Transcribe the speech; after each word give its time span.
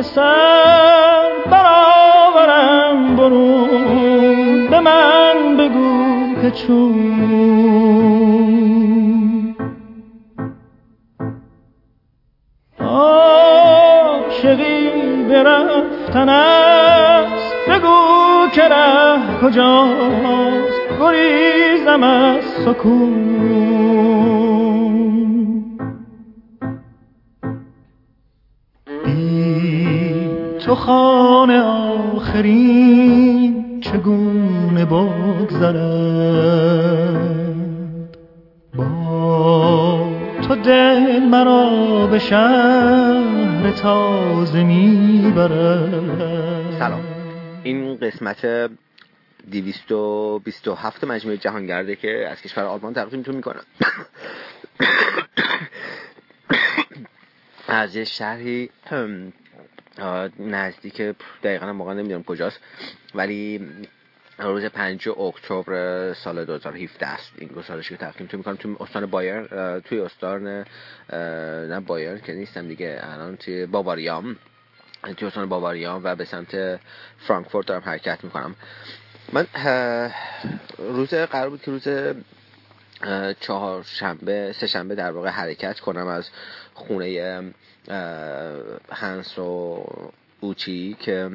که 0.00 0.06
سر 0.06 1.28
برآورم 1.50 3.16
برون 3.16 4.68
به 4.70 4.80
من 4.80 5.56
بگو 5.56 6.34
که 6.42 6.50
چون. 6.50 7.10
عاشقی 12.80 14.90
برفتن 15.28 16.28
است 16.28 17.54
بگو 17.68 18.48
که 18.52 18.62
ره 18.62 19.40
کجاست 19.42 20.80
گریزم 21.00 22.02
از 22.02 22.44
سکون. 22.44 23.59
آخرین 32.30 33.80
چگونه 33.80 34.84
بگذرد؟ 34.84 35.76
با 38.74 40.08
تو 40.42 40.54
دل 40.54 41.22
مرا 41.22 42.06
به 42.06 42.18
شهر 42.18 43.70
تازه 43.70 44.62
می‌برد. 44.62 46.78
سلام. 46.78 47.04
این 47.62 47.96
قسمت 47.96 48.70
227 49.50 51.04
مجموعه 51.04 51.36
جهانگرده 51.36 51.96
که 51.96 52.28
از 52.30 52.42
کشور 52.42 52.64
آلمان 52.64 52.94
تقدیمتون 52.94 53.36
می‌کنم. 53.36 53.64
از 57.68 57.96
یه 57.96 58.04
شهری 58.04 58.70
نزدیک 60.38 61.02
دقیقا 61.42 61.72
موقع 61.72 61.94
نمی‌دونم 61.94 62.24
کجاست. 62.24 62.60
ولی 63.14 63.68
روز 64.38 64.64
5 64.64 65.08
اکتبر 65.08 66.12
سال 66.12 66.44
2017 66.44 67.06
است. 67.06 67.32
این 67.38 67.48
گزارش 67.48 67.88
که 67.88 67.96
تقدیم 67.96 68.26
تو 68.26 68.36
می‌کنم. 68.36 68.56
توی 68.56 68.76
استان 68.80 69.06
بایر 69.06 69.46
توی 69.78 70.00
استان 70.00 70.64
نه 71.68 71.80
بایر 71.80 72.18
که 72.18 72.32
نیستم 72.32 72.68
دیگه 72.68 73.00
الان 73.02 73.36
توی 73.36 73.66
باواریام. 73.66 74.36
توی 75.16 75.28
استان 75.28 75.48
باواریام 75.48 76.00
و 76.04 76.14
به 76.14 76.24
سمت 76.24 76.80
فرانکفورت 77.18 77.66
دارم 77.66 77.82
حرکت 77.84 78.24
می‌کنم. 78.24 78.54
من 79.32 79.46
روز 80.78 81.14
قرار 81.14 81.50
بود 81.50 81.62
که 81.62 81.70
روز 81.70 81.88
چهار 83.40 83.82
شنبه 83.82 84.52
سه 84.52 84.66
شنبه 84.66 84.94
در 84.94 85.10
واقع 85.10 85.28
حرکت 85.28 85.80
کنم 85.80 86.06
از 86.06 86.28
خونه 86.74 87.52
هنس 88.90 89.38
و 89.38 89.84
اوچی 90.40 90.96
که 91.00 91.30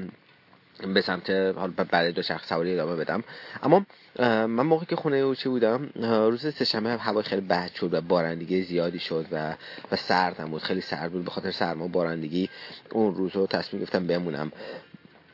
به 0.94 1.02
سمت 1.02 1.30
حالا 1.30 1.74
برای 1.92 2.12
دو 2.12 2.22
شخص 2.22 2.50
سواری 2.50 2.74
ادامه 2.74 2.96
بدم. 2.96 3.24
اما 3.64 3.86
من 4.20 4.48
موقعی 4.48 4.86
که 4.86 4.96
خونه 4.96 5.18
اوچی 5.18 5.50
بودم 5.50 5.90
روز 6.02 6.54
سهشنبه 6.56 6.90
هوا 6.90 7.22
خیلی 7.22 7.42
بد 7.42 7.72
شد 7.74 7.94
و 7.94 8.02
بارندگی 8.02 8.62
زیادی 8.62 9.00
شد 9.00 9.26
و 9.32 9.56
و 9.92 9.96
سرد 9.96 10.40
هم 10.40 10.50
بود 10.50 10.62
خیلی 10.62 10.82
سرد 10.82 11.12
بود 11.12 11.26
به 11.26 11.32
خاطر 11.32 11.52
سرما 11.52 11.88
بارندگی. 11.88 12.50
اون 12.92 13.16
روز 13.16 13.36
رو 13.36 13.48
تصمیم 13.48 13.82
گرفتم 13.82 14.08
بمونم. 14.08 14.52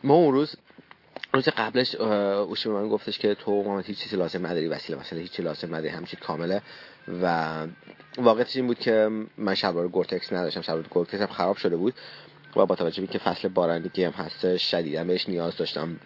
ما 0.04 0.14
اون 0.14 0.34
روز 0.34 0.56
روز 1.34 1.50
قبلش 1.50 1.96
اوشی 1.96 2.70
به 2.70 2.76
من 2.76 2.90
گفتش 2.90 3.20
که 3.20 3.36
تو 3.36 3.64
ما 3.64 3.80
هیچ 3.80 3.98
چیزی 3.98 4.16
لازم 4.16 4.48
نداری 4.48 4.68
وسیله 4.68 5.00
مثلا 5.00 5.20
هیچی 5.20 5.44
لازم 5.44 5.76
نداری 5.76 5.88
همچی 5.88 6.18
کامله. 6.18 6.62
و 7.22 7.56
واقعیتش 8.18 8.56
این 8.56 8.68
بود 8.68 8.80
که 8.80 9.10
من 9.38 9.56
شلوار 9.56 9.88
Gore-Tex 9.88 10.34
نداشتم 10.34 10.62
شلوار 10.62 10.84
Gore-Tex 10.90 11.22
هم 11.22 11.28
خراب 11.28 11.58
شده 11.58 11.78
بود. 11.78 11.94
و 12.56 12.66
با 12.66 12.76
توجه 12.76 13.02
به 13.02 13.08
که 13.08 13.20
فصل 13.20 13.48
بارندگی 13.48 14.04
هم 14.04 14.12
هست 14.12 14.58
شدیدا 14.58 15.04
بهش 15.04 15.30
نیاز 15.30 15.58
داشتم. 15.58 16.00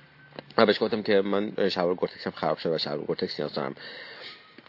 و 0.57 0.65
بهش 0.65 0.83
گفتم 0.83 1.01
که 1.01 1.21
من 1.21 1.69
شلوار 1.69 1.95
Gore-Tex 1.95 2.27
هم 2.27 2.33
خراب 2.35 2.57
شده 2.57 2.75
و 2.75 2.77
شلوار 2.77 3.05
Gore-Tex 3.05 3.39
نیاز 3.39 3.53
دارم. 3.53 3.75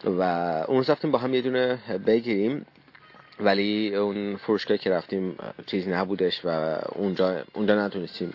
و 0.04 0.22
اون 0.68 0.76
روز 0.76 0.90
رفتیم 0.90 1.10
با 1.10 1.18
هم 1.18 1.34
یه 1.34 1.40
دونه 1.40 1.78
بگیریم. 2.06 2.66
ولی 3.40 3.96
اون 3.96 4.36
فروشگاهی 4.36 4.78
که 4.78 4.90
رفتیم 4.90 5.36
چیزی 5.66 5.90
نبودش 5.90 6.40
و 6.44 6.48
اونجا 6.94 7.44
اونجا 7.52 7.86
نتونستیم 7.86 8.32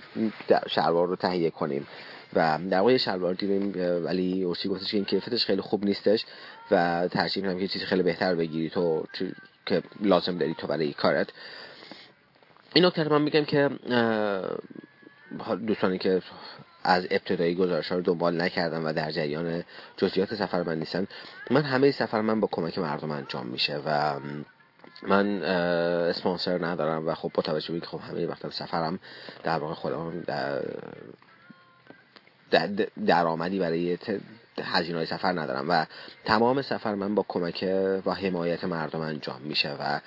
شلوار 0.67 1.07
رو 1.07 1.15
تهیه 1.15 1.49
کنیم 1.49 1.87
و 2.33 2.59
در 2.69 2.79
واقع 2.79 2.97
شلوار 2.97 3.33
دیدیم 3.33 3.73
ولی 4.05 4.43
اورسی 4.43 4.69
گفتش 4.69 4.91
که 4.91 4.97
این 4.97 5.05
کیفیتش 5.05 5.45
خیلی 5.45 5.61
خوب 5.61 5.85
نیستش 5.85 6.25
و 6.71 7.07
ترجیح 7.11 7.43
میدم 7.43 7.59
که 7.59 7.67
چیزی 7.67 7.85
خیلی 7.85 8.03
بهتر 8.03 8.35
بگیری 8.35 8.69
تو 8.69 9.05
که 9.65 9.83
لازم 10.01 10.37
داری 10.37 10.53
تو 10.53 10.67
برای 10.67 10.93
کارت. 10.93 11.29
این 12.73 12.85
نکته 12.85 13.09
من 13.09 13.21
میگم 13.21 13.45
که 13.45 13.69
دوستانی 15.67 15.97
که 15.97 16.21
از 16.83 17.07
ابتدایی 17.11 17.55
گزارش 17.55 17.91
رو 17.91 18.01
دنبال 18.01 18.41
نکردم 18.41 18.85
و 18.85 18.93
در 18.93 19.11
جریان 19.11 19.63
جزئیات 19.97 20.35
سفر 20.35 20.63
من 20.63 20.79
نیستن 20.79 21.07
من 21.49 21.63
همه 21.63 21.91
سفر 21.91 22.21
من 22.21 22.39
با 22.39 22.49
کمک 22.51 22.79
مردم 22.79 23.11
انجام 23.11 23.47
میشه 23.47 23.77
و 23.85 24.19
من 25.03 25.43
اسپانسر 25.43 26.65
ندارم 26.65 27.07
و 27.07 27.13
خب 27.13 27.31
با 27.33 27.43
توجه 27.43 27.79
که 27.79 27.85
خب 27.85 27.99
همه 27.99 28.25
وقتم 28.25 28.49
سفرم 28.49 28.99
در 29.43 29.57
واقع 29.57 29.73
خودم 29.73 30.21
در 32.51 32.67
درآمدی 33.05 33.59
برای 33.59 33.97
هزینه 34.63 34.97
های 34.97 35.05
سفر 35.05 35.31
ندارم 35.31 35.69
و 35.69 35.85
تمام 36.25 36.61
سفر 36.61 36.95
من 36.95 37.15
با 37.15 37.25
کمک 37.27 37.65
و 38.05 38.13
حمایت 38.13 38.63
مردم 38.63 39.01
انجام 39.01 39.41
میشه 39.41 39.71
و 39.79 39.99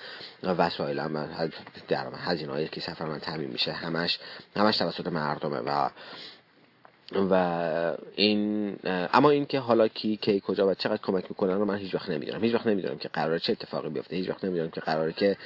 وسایلم 0.43 1.29
در 1.87 2.07
هزینه 2.15 2.67
که 2.67 2.81
سفر 2.81 3.05
من 3.05 3.19
تعمین 3.19 3.49
میشه 3.49 3.71
همش 3.71 4.19
همش 4.55 4.77
توسط 4.77 5.07
مردمه 5.07 5.57
و 5.57 5.89
و 7.11 7.33
این 8.15 8.75
اما 8.85 9.29
این 9.29 9.45
که 9.45 9.59
حالا 9.59 9.87
کی 9.87 10.17
کی 10.17 10.41
کجا 10.47 10.67
و 10.67 10.73
چقدر 10.73 11.01
کمک 11.01 11.25
می‌کنن 11.29 11.53
رو 11.53 11.65
من 11.65 11.77
هیچ 11.77 11.95
وقت 11.95 12.09
نمی‌دونم. 12.09 12.43
هیچ 12.43 12.53
وقت 12.55 12.67
نمی‌دونم 12.67 12.97
که 12.97 13.09
قراره 13.09 13.39
چه 13.39 13.51
اتفاقی 13.51 13.89
بیفته. 13.89 14.15
هیچ 14.15 14.29
وقت 14.29 14.45
نمی‌دونم 14.45 14.69
که 14.69 14.81
قراره 14.81 15.13
که 15.13 15.37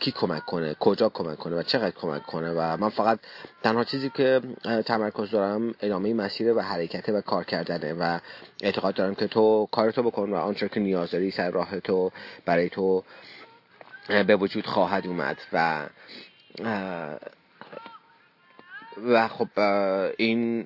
کی 0.00 0.12
کمک 0.12 0.44
کنه 0.44 0.74
کجا 0.74 1.08
کمک 1.08 1.38
کنه 1.38 1.56
و 1.56 1.62
چقدر 1.62 1.90
کمک 1.90 2.22
کنه. 2.22 2.50
و 2.50 2.76
من 2.76 2.88
فقط 2.88 3.18
تنها 3.62 3.84
چیزی 3.84 4.10
که 4.10 4.40
تمرکز 4.86 5.30
دارم 5.30 5.74
ادامه 5.80 6.14
مسیر 6.14 6.52
و 6.52 6.60
حرکت 6.60 7.08
و 7.08 7.20
کار 7.20 7.44
کردنه 7.44 7.92
و 7.92 8.18
اعتقاد 8.62 8.94
دارم 8.94 9.14
که 9.14 9.26
تو 9.26 9.68
کارتو 9.70 10.02
بکن 10.02 10.30
و 10.30 10.36
آنچه 10.36 10.68
که 10.68 10.80
نیاز 10.80 11.10
داری 11.10 11.30
سر 11.30 11.50
راه 11.50 11.80
تو 11.80 12.10
برای 12.44 12.68
تو 12.68 13.04
به 14.08 14.36
وجود 14.36 14.66
خواهد 14.66 15.06
اومد. 15.06 15.38
و 15.52 15.88
و 19.06 19.28
خب 19.28 19.48
این 20.16 20.64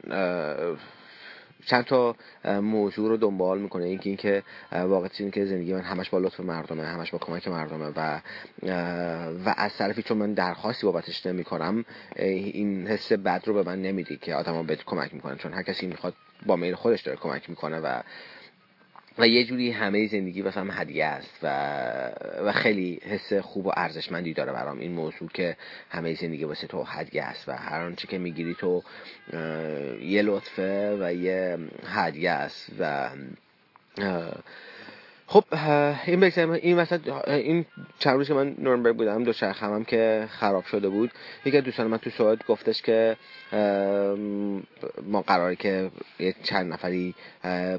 چند 1.67 1.85
تا 1.85 2.17
موضوع 2.61 3.09
رو 3.09 3.17
دنبال 3.17 3.59
می‌کنه. 3.59 3.85
اینکه 3.85 4.11
اینکه 4.11 4.43
واقعا 4.73 5.09
این 5.19 5.31
که 5.31 5.45
زندگی 5.45 5.73
من 5.75 5.81
همش 5.81 6.11
با 6.11 6.19
لطف 6.19 6.41
مردمه 6.41 6.85
همش 6.85 7.11
با 7.11 7.19
کمک 7.19 7.49
مردمه 7.49 7.93
و 7.97 8.21
و 9.45 9.55
از 9.57 9.77
طرفی 9.77 10.03
چون 10.03 10.17
من 10.19 10.33
درخواستی 10.33 10.87
بابتش 10.87 11.27
نمی‌کنم 11.27 11.85
این 12.17 12.87
حس 12.87 13.13
بد 13.13 13.43
رو 13.47 13.55
به 13.55 13.63
من 13.63 13.83
نمیدی 13.83 14.17
که 14.17 14.35
آدما 14.35 14.63
بهت 14.63 14.85
کمک 14.85 15.15
می‌کنن 15.15 15.37
چون 15.37 15.53
هر 15.53 15.63
کسی 15.63 15.87
می‌خواد 15.87 16.15
با 16.47 16.57
میل 16.57 16.75
خودش 16.75 17.03
داره 17.03 17.19
کمک 17.19 17.51
می‌کنه 17.51 17.79
و 17.79 18.01
و 19.19 19.29
یه 19.29 19.45
جوری 19.45 19.71
همه 19.71 20.07
زندگی 20.07 20.43
واسم 20.43 20.69
هدیه 20.71 21.05
است 21.05 21.39
و 21.43 21.49
و 22.45 22.53
خیلی 22.53 23.01
حس 23.05 23.33
خوب 23.33 23.67
و 23.67 23.73
ارزشمندی 23.77 24.35
داره 24.35 24.53
برام 24.53 24.79
این 24.79 24.93
موضوع 24.93 25.29
که 25.35 25.57
همه 25.91 26.15
زندگی 26.15 26.45
واسه 26.45 26.67
تو 26.67 26.83
هدیه 26.83 27.23
است 27.23 27.49
و 27.49 27.53
هر 27.53 27.81
آنچه 27.81 28.09
که 28.09 28.19
می‌گیری 28.19 28.55
تو 28.55 28.83
یه 30.03 30.23
لطفه 30.23 30.97
و 31.01 31.15
یه 31.15 31.59
هدیه 31.87 32.31
است 32.31 32.73
و 32.79 33.11
خب 35.29 35.45
این 36.07 36.21
بگذاریم 36.21 36.51
این 36.51 36.77
مثلا 36.77 37.21
این 37.27 37.65
چند 37.99 38.17
روز 38.17 38.29
که 38.29 38.35
من 38.35 38.55
نورنبرگ 38.59 38.97
بودم 38.97 39.25
دو 39.25 39.33
شرخ 39.33 39.63
هم, 39.63 39.85
که 39.85 40.29
خراب 40.31 40.65
شده 40.65 40.89
بود. 40.89 41.11
یکی 41.45 41.61
دوستان 41.61 41.87
من 41.87 41.99
تو 41.99 42.11
سوئد 42.11 42.47
گفتش 42.49 42.83
که 42.83 43.17
ما 45.03 45.23
قراره 45.27 45.57
که 45.57 45.91
یه 46.19 46.35
چند 46.43 46.73
نفری 46.73 47.15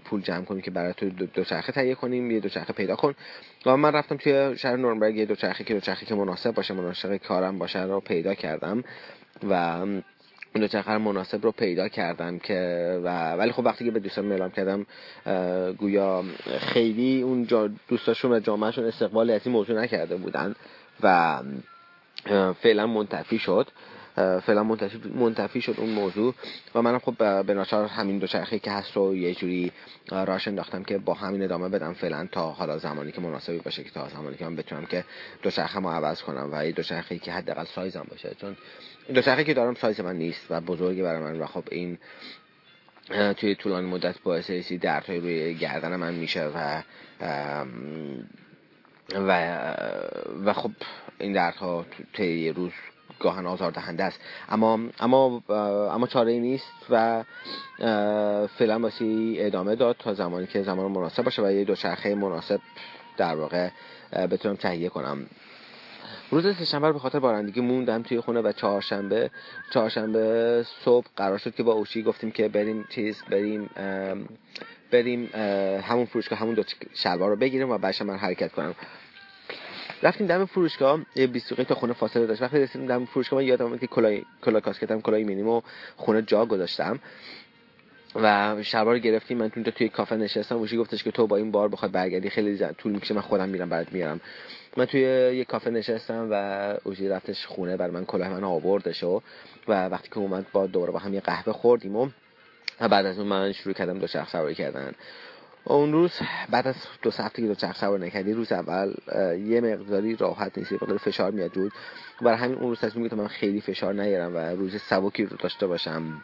پول 0.05 0.21
جمع 0.21 0.45
کنیم 0.45 0.61
که 0.61 0.71
برای 0.71 0.93
تو 0.93 1.09
دو 1.09 1.43
چرخه 1.43 1.71
تهیه 1.71 1.95
کنیم 1.95 2.31
یه 2.31 2.39
دو 2.39 2.49
چرخه 2.49 2.73
پیدا 2.73 2.95
کن. 2.95 3.13
و 3.65 3.77
من 3.77 3.93
رفتم 3.93 4.17
توی 4.17 4.57
شهر 4.57 4.75
نورنبرگ 4.75 5.15
یه 5.15 5.25
دو 5.25 5.35
چرخه 5.35 5.63
که 5.63 5.73
دو 5.73 5.79
چرخه 5.79 6.05
که 6.05 6.15
مناسب 6.15 6.51
باشه 6.51 6.73
مناسب 6.73 7.17
کارم 7.17 7.59
باشه 7.59 7.83
رو 7.83 7.99
پیدا 7.99 8.33
کردم. 8.33 8.83
و 9.49 9.85
اون 10.55 10.65
دو 10.65 10.99
مناسب 10.99 11.43
رو 11.43 11.51
پیدا 11.51 11.87
کردم 11.87 12.39
که 12.39 13.01
و 13.03 13.33
ولی 13.33 13.51
خب 13.51 13.65
وقتی 13.65 13.85
که 13.85 13.91
به 13.91 13.99
دوستان 13.99 14.31
اعلام 14.31 14.51
کردم 14.51 14.85
گویا 15.73 16.23
خیلی 16.59 17.21
اون 17.21 17.47
جا 17.47 17.69
دوستاشون 17.87 18.31
و 18.31 18.39
جامعهشون 18.39 18.85
استقبالی 18.85 19.31
از 19.33 19.41
این 19.45 19.53
موضوع 19.53 19.81
نکرده 19.81 20.15
بودن 20.15 20.55
و 21.03 21.39
فعلا 22.61 22.87
منتفی 22.87 23.39
شد. 23.39 23.67
فعلا 24.17 24.63
منتفی 25.15 25.61
شد 25.61 25.75
اون 25.77 25.89
موضوع. 25.89 26.33
و 26.75 26.81
منم 26.81 26.99
خب 26.99 27.43
به 27.43 27.53
ناچار 27.53 27.85
همین 27.85 28.17
دوچرخه 28.19 28.59
که 28.59 28.71
هست 28.71 28.91
رو 28.91 29.15
یه 29.15 29.35
جوری 29.35 29.71
راش 30.11 30.47
انداختم 30.47 30.83
که 30.83 30.97
با 30.97 31.13
همین 31.13 31.43
ادامه 31.43 31.69
بدم 31.69 31.93
فعلا 31.93 32.27
تا 32.31 32.51
حالا 32.51 32.77
زمانی 32.77 33.11
که 33.11 33.21
مناسبی 33.21 33.57
باشه 33.59 33.83
که 33.83 33.89
تا 33.89 34.09
زمانی 34.09 34.37
که 34.37 34.45
من 34.45 34.55
بتونم 34.55 34.85
که 34.85 35.03
دوچرخه 35.43 35.79
ما 35.79 35.93
عوض 35.93 36.21
کنم 36.21 36.49
و 36.51 36.65
یه 36.65 36.71
دوچرخه 36.71 37.19
که 37.19 37.31
حداقل 37.31 37.65
سایزم 37.65 38.05
باشه. 38.09 38.35
چون 38.41 38.57
دوچرخه 39.13 39.43
که 39.43 39.53
دارم 39.53 39.75
سایز 39.75 39.99
من 39.99 40.15
نیست 40.15 40.45
و 40.49 40.61
بزرگی 40.61 41.01
برای 41.01 41.21
من 41.21 41.39
و 41.39 41.45
خب 41.45 41.63
این 41.71 41.97
توی 43.37 43.55
طولان 43.55 43.85
مدت 43.85 44.19
باعث 44.19 44.49
رسی 44.49 44.77
دردهای 44.77 45.19
روی 45.19 45.55
گردن 45.55 45.95
من 45.95 46.13
میشه 46.13 46.45
و 46.45 46.81
و 49.13 49.31
و 50.45 50.53
خب 50.53 50.71
این 51.19 51.33
دردها 51.33 51.85
طی 52.13 52.49
روز 52.49 52.71
گاهن 53.19 53.45
آزار 53.45 53.71
دهنده 53.71 54.03
است. 54.03 54.19
اما 54.49 54.79
اما 54.99 55.41
اما 55.93 56.07
چاره 56.07 56.31
ای 56.31 56.39
نیست 56.39 56.73
و 56.89 57.23
فعلا 58.47 58.79
واسه 58.79 59.33
ادامه 59.37 59.75
داد 59.75 59.95
تا 59.99 60.13
زمانی 60.13 60.47
که 60.47 60.63
زمان 60.63 60.91
مناسب 60.91 61.23
باشه 61.23 61.41
و 61.41 61.51
یه 61.51 61.63
دوچرخه 61.63 62.15
مناسب 62.15 62.59
در 63.17 63.35
واقع 63.35 63.69
بتونم 64.31 64.55
تهیه 64.55 64.89
کنم. 64.89 65.25
روز 66.31 66.55
سهشنبه 66.55 66.91
به 66.91 66.99
خاطر 66.99 67.19
بارندگی 67.19 67.61
موندم 67.61 68.03
توی 68.03 68.19
خونه 68.19 68.41
و 68.41 68.51
چهارشنبه 68.51 69.31
چهارشنبه 69.73 70.65
صبح 70.85 71.05
قرار 71.15 71.37
شد 71.37 71.55
که 71.55 71.63
با 71.63 71.73
اوشی 71.73 72.03
گفتیم 72.03 72.31
که 72.31 72.47
بریم 72.47 72.85
چیز 72.89 73.23
بریم 73.31 73.69
بریم 74.91 75.29
همون 75.83 76.05
فروشگاه 76.05 76.39
همون 76.39 76.53
دو 76.53 76.63
شلوار 76.93 77.29
رو 77.29 77.35
بگیریم 77.35 77.69
و 77.69 77.77
بعدش 77.77 78.01
من 78.01 78.17
حرکت 78.17 78.51
کنم. 78.51 78.75
رفتیم 80.03 80.27
دم 80.27 80.45
فروشگاه 80.45 80.99
یه 81.15 81.27
20 81.27 81.45
دقیقه 81.45 81.63
تا 81.63 81.75
خونه 81.75 81.93
فاصله 81.93 82.25
داشت. 82.25 82.41
وقتی 82.41 82.59
رسیدیم 82.59 82.87
دم 82.87 83.05
فروشگاه 83.05 83.39
من 83.39 83.45
یادم 83.45 83.77
که 83.77 83.87
کلاه 83.87 84.13
کلاه 84.41 84.61
کاسکتم 84.61 85.01
کلاه 85.01 85.19
مینیم 85.19 85.47
و 85.47 85.61
خونه 85.95 86.21
جا 86.21 86.45
گذاشتم 86.45 86.99
و 88.15 88.55
شلوار 88.63 88.99
گرفتیم. 88.99 89.37
من 89.37 89.51
اونجا 89.55 89.71
توی 89.71 89.89
کافه 89.89 90.15
نشستم. 90.15 90.61
وشی 90.61 90.77
گفتش 90.77 91.03
که 91.03 91.11
تو 91.11 91.27
با 91.27 91.37
این 91.37 91.51
بار 91.51 91.67
بخواد 91.67 91.91
برگردی. 91.91 92.29
خیلی 92.29 92.55
زن. 92.55 92.71
طول 92.71 92.91
می‌کشه. 92.91 93.13
من 93.13 93.21
خودم 93.21 93.49
میرم 93.49 93.69
برات 93.69 93.91
میارم. 93.91 94.21
من 94.77 94.85
توی 94.85 95.01
یه 95.01 95.45
کافه 95.45 95.69
نشستم 95.69 96.27
و 96.31 96.73
اوجی 96.83 97.09
رفتش 97.09 97.45
خونه 97.45 97.77
بر 97.77 97.89
من 97.89 98.05
کلاه 98.05 98.29
من 98.29 98.43
آوردش 98.43 99.03
و 99.03 99.21
و 99.67 99.85
وقتی 99.85 100.09
که 100.09 100.17
اومد 100.17 100.45
با 100.51 100.67
دوباره 100.67 100.91
با 100.91 100.99
هم 100.99 101.13
یه 101.13 101.19
قهوه 101.19 101.53
خوردیم 101.53 101.95
و 101.95 102.09
بعد 102.79 103.05
از 103.05 103.19
اون 103.19 103.27
من 103.27 103.51
شروع 103.51 103.73
کردم 103.73 103.99
دو 103.99 104.07
چرخ 104.07 104.29
سواری 104.29 104.55
کردن. 104.55 104.91
اون 105.69 105.91
روز 105.93 106.11
بعد 106.49 106.67
از 106.67 106.75
دو 107.01 107.11
هفته 107.11 107.41
که 107.41 107.47
دو 107.47 107.55
چرخ 107.55 107.77
سوار 107.77 107.99
نکردی 107.99 108.33
روز 108.33 108.51
اول 108.51 108.93
یه 109.47 109.61
مقداری 109.61 110.15
راحت 110.15 110.57
نیست 110.57 110.71
یه 110.71 110.79
مقدار 110.81 110.97
فشار 110.97 111.31
میاد 111.31 111.53
جود 111.53 111.71
برای 112.21 112.37
همین 112.37 112.57
اون 112.57 112.69
روز 112.69 112.79
تصمیم 112.79 113.03
گرفتم 113.03 113.21
من 113.21 113.27
خیلی 113.27 113.61
فشار 113.61 113.93
نیارم 113.93 114.35
و 114.35 114.37
روز 114.37 114.81
سبکی 114.81 115.25
رو 115.25 115.37
داشته 115.37 115.67
باشم. 115.67 116.23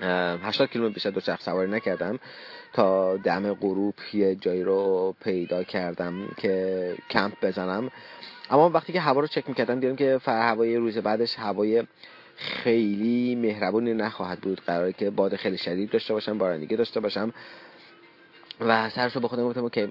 80 0.00 0.70
کیلومتر 0.70 0.94
بیشتر 0.94 1.10
دو 1.10 1.20
چرخ 1.20 1.40
سواری 1.40 1.70
نکردم 1.70 2.18
تا 2.72 3.16
دم 3.16 3.54
غروب 3.54 3.94
یه 4.12 4.34
جایی 4.34 4.62
رو 4.62 5.14
پیدا 5.20 5.64
کردم 5.64 6.28
که 6.36 6.94
کمپ 7.10 7.32
بزنم. 7.42 7.90
اما 8.50 8.70
وقتی 8.70 8.92
که 8.92 9.00
هوا 9.00 9.20
رو 9.20 9.26
چک 9.26 9.48
می‌کردم 9.48 9.80
دیدم 9.80 9.96
که 9.96 10.20
هوای 10.26 10.76
روز 10.76 10.98
بعدش 10.98 11.38
هوای 11.38 11.84
خیلی 12.36 13.34
مهربونی 13.34 13.94
نخواهد 13.94 14.40
بود. 14.40 14.60
قراره 14.66 14.92
که 14.92 15.10
باد 15.10 15.36
خیلی 15.36 15.58
شدید 15.58 15.90
داشته 15.90 16.14
باشم 16.14 16.38
بارندگی 16.38 16.76
داشته 16.76 17.00
باشم. 17.00 17.32
و 18.60 18.90
سرش 18.90 19.14
رو 19.14 19.20
به 19.20 19.28
خودم 19.28 19.48
گفتم 19.48 19.68
که 19.68 19.88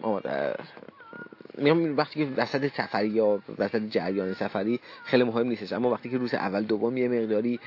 میگم 1.57 1.97
وقتی 1.97 2.25
که 2.25 2.31
وسط 2.37 2.67
سفری 2.67 3.07
یا 3.07 3.41
وسط 3.57 3.81
جریان 3.81 4.33
سفری 4.33 4.79
خیلی 5.03 5.23
مهم 5.23 5.47
نیستش 5.47 5.73
اما 5.73 5.89
وقتی 5.89 6.09
که 6.09 6.17
روز 6.17 6.33
اول 6.33 6.63
دوم 6.63 6.97
یه 6.97 7.07
مقداری 7.07 7.59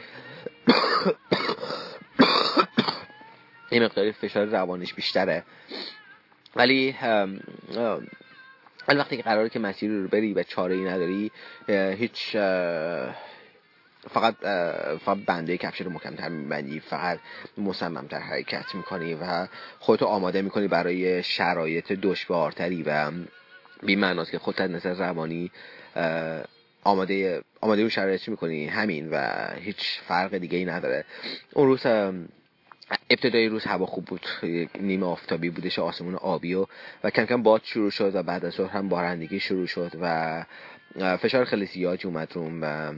یه 3.72 3.80
مقداری 3.80 4.12
فشار 4.12 4.46
روانش 4.46 4.94
بیشتره. 4.94 5.44
ولی 6.56 6.96
ولی 8.88 8.98
وقتی 8.98 9.16
که 9.16 9.22
قراره 9.22 9.48
که 9.48 9.58
مسیر 9.58 9.90
رو 9.90 10.08
بری 10.08 10.34
و 10.34 10.42
چاره 10.42 10.74
ای 10.74 10.84
نداری 10.84 11.30
هیچ 11.68 12.36
فقط 14.10 14.36
فقط 15.04 15.18
بنده 15.26 15.56
کفش 15.56 15.80
رو 15.80 15.90
محکمتر 15.90 16.28
میبندی 16.28 16.80
فقط 16.80 17.18
مصممتر 17.58 18.18
حرکت 18.18 18.74
می‌کنی 18.74 19.14
و 19.14 19.46
خودتو 19.78 20.06
آماده 20.06 20.42
می‌کنی 20.42 20.68
برای 20.68 21.22
شرایط 21.22 21.92
دشوارتری 21.92 22.82
و 22.82 23.10
بی 23.82 23.96
معناست 23.96 24.30
که 24.30 24.38
خودت 24.38 24.60
نظر 24.60 24.94
روانی 24.94 25.50
آماده 26.84 27.42
آماده 27.60 27.80
اون 27.80 27.90
شرایط 27.90 28.28
می‌کنی؟ 28.28 28.66
همین 28.66 29.08
و 29.10 29.46
هیچ 29.60 30.00
فرق 30.08 30.36
دیگه 30.36 30.58
ای 30.58 30.64
نداره. 30.64 31.04
اون 31.52 31.66
روز 31.66 31.86
ابتدای 33.10 33.48
روز 33.48 33.64
هوا 33.64 33.86
خوب 33.86 34.04
بود. 34.04 34.26
نیمه 34.80 35.06
آفتابی 35.06 35.50
بودش 35.50 35.78
آسمون 35.78 36.14
آبی 36.14 36.54
و 36.54 36.66
و 37.04 37.10
کم 37.10 37.24
کم 37.24 37.42
باد 37.42 37.60
شروع 37.64 37.90
شد 37.90 38.14
و 38.14 38.22
بعد 38.22 38.44
از 38.44 38.52
ظهر 38.52 38.70
هم 38.70 38.88
بارندگی 38.88 39.40
شروع 39.40 39.66
شد 39.66 39.92
و 40.00 40.44
فشار 41.16 41.44
خیلی 41.44 41.66
زیادی 41.66 42.08
اومد 42.08 42.36
و 42.36 42.92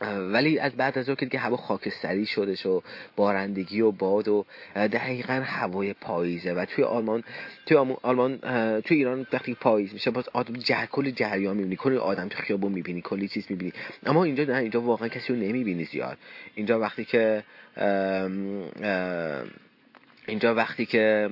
ولی 0.00 0.58
از 0.58 0.72
بعد 0.72 0.98
از 0.98 1.10
که 1.10 1.38
هوا 1.38 1.56
خاکستری 1.56 2.26
شده 2.26 2.68
و 2.68 2.82
بارندگی 3.16 3.80
و 3.80 3.90
باد 3.90 4.28
و 4.28 4.44
دقیقا 4.74 5.42
هوای 5.44 5.92
پاییزه 5.92 6.52
و 6.52 6.64
توی 6.64 6.84
آلمان 6.84 7.24
توی 7.66 7.76
آلمان 8.02 8.38
توی 8.80 8.96
ایران 8.96 9.26
وقتی 9.32 9.54
پاییز 9.54 9.92
میشه 9.92 10.10
باز 10.10 10.28
آدم 10.32 10.54
جه 10.54 10.86
کل 10.86 11.10
جریان 11.10 11.56
می‌بینی 11.56 11.76
کلی 11.76 11.96
آدم 11.96 12.28
تو 12.28 12.38
خیابون 12.38 12.72
می‌بینی 12.72 13.00
کلی 13.00 13.28
چیز 13.28 13.46
می‌بینی. 13.50 13.72
اما 14.06 14.24
اینجا 14.24 14.44
نه 14.44 14.56
اینجا 14.56 14.80
واقعا 14.80 15.08
کسی 15.08 15.32
رو 15.32 15.38
نمی‌بینی 15.38 15.84
زیاد. 15.84 16.18
اینجا 16.54 16.80
وقتی 16.80 17.04
که 17.04 17.44
اینجا 20.26 20.54
وقتی 20.54 20.86
که 20.86 21.30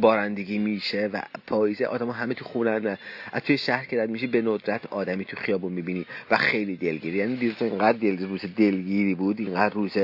بارندگی 0.00 0.58
میشه 0.58 1.10
و 1.12 1.22
پاییزه 1.46 1.84
آدم 1.84 2.10
همه 2.10 2.34
تو 2.34 2.44
خونن 2.44 2.98
از 3.32 3.42
توی 3.42 3.58
شهر 3.58 3.84
که 3.84 4.02
رد 4.02 4.10
میشی 4.10 4.26
به 4.26 4.42
ندرت 4.42 4.86
آدمی 4.86 5.24
تو 5.24 5.36
خیابون 5.36 5.72
می‌بینی 5.72 6.06
و 6.30 6.36
خیلی 6.36 6.76
دلگیری. 6.76 7.18
یعنی 7.18 7.36
دیروز 7.36 7.62
اینقدر 7.62 7.98
دل 7.98 8.28
روز 8.28 8.40
دلگیری 8.56 9.14
بود 9.14 9.40
اینقدر 9.40 9.74
روز 9.74 9.96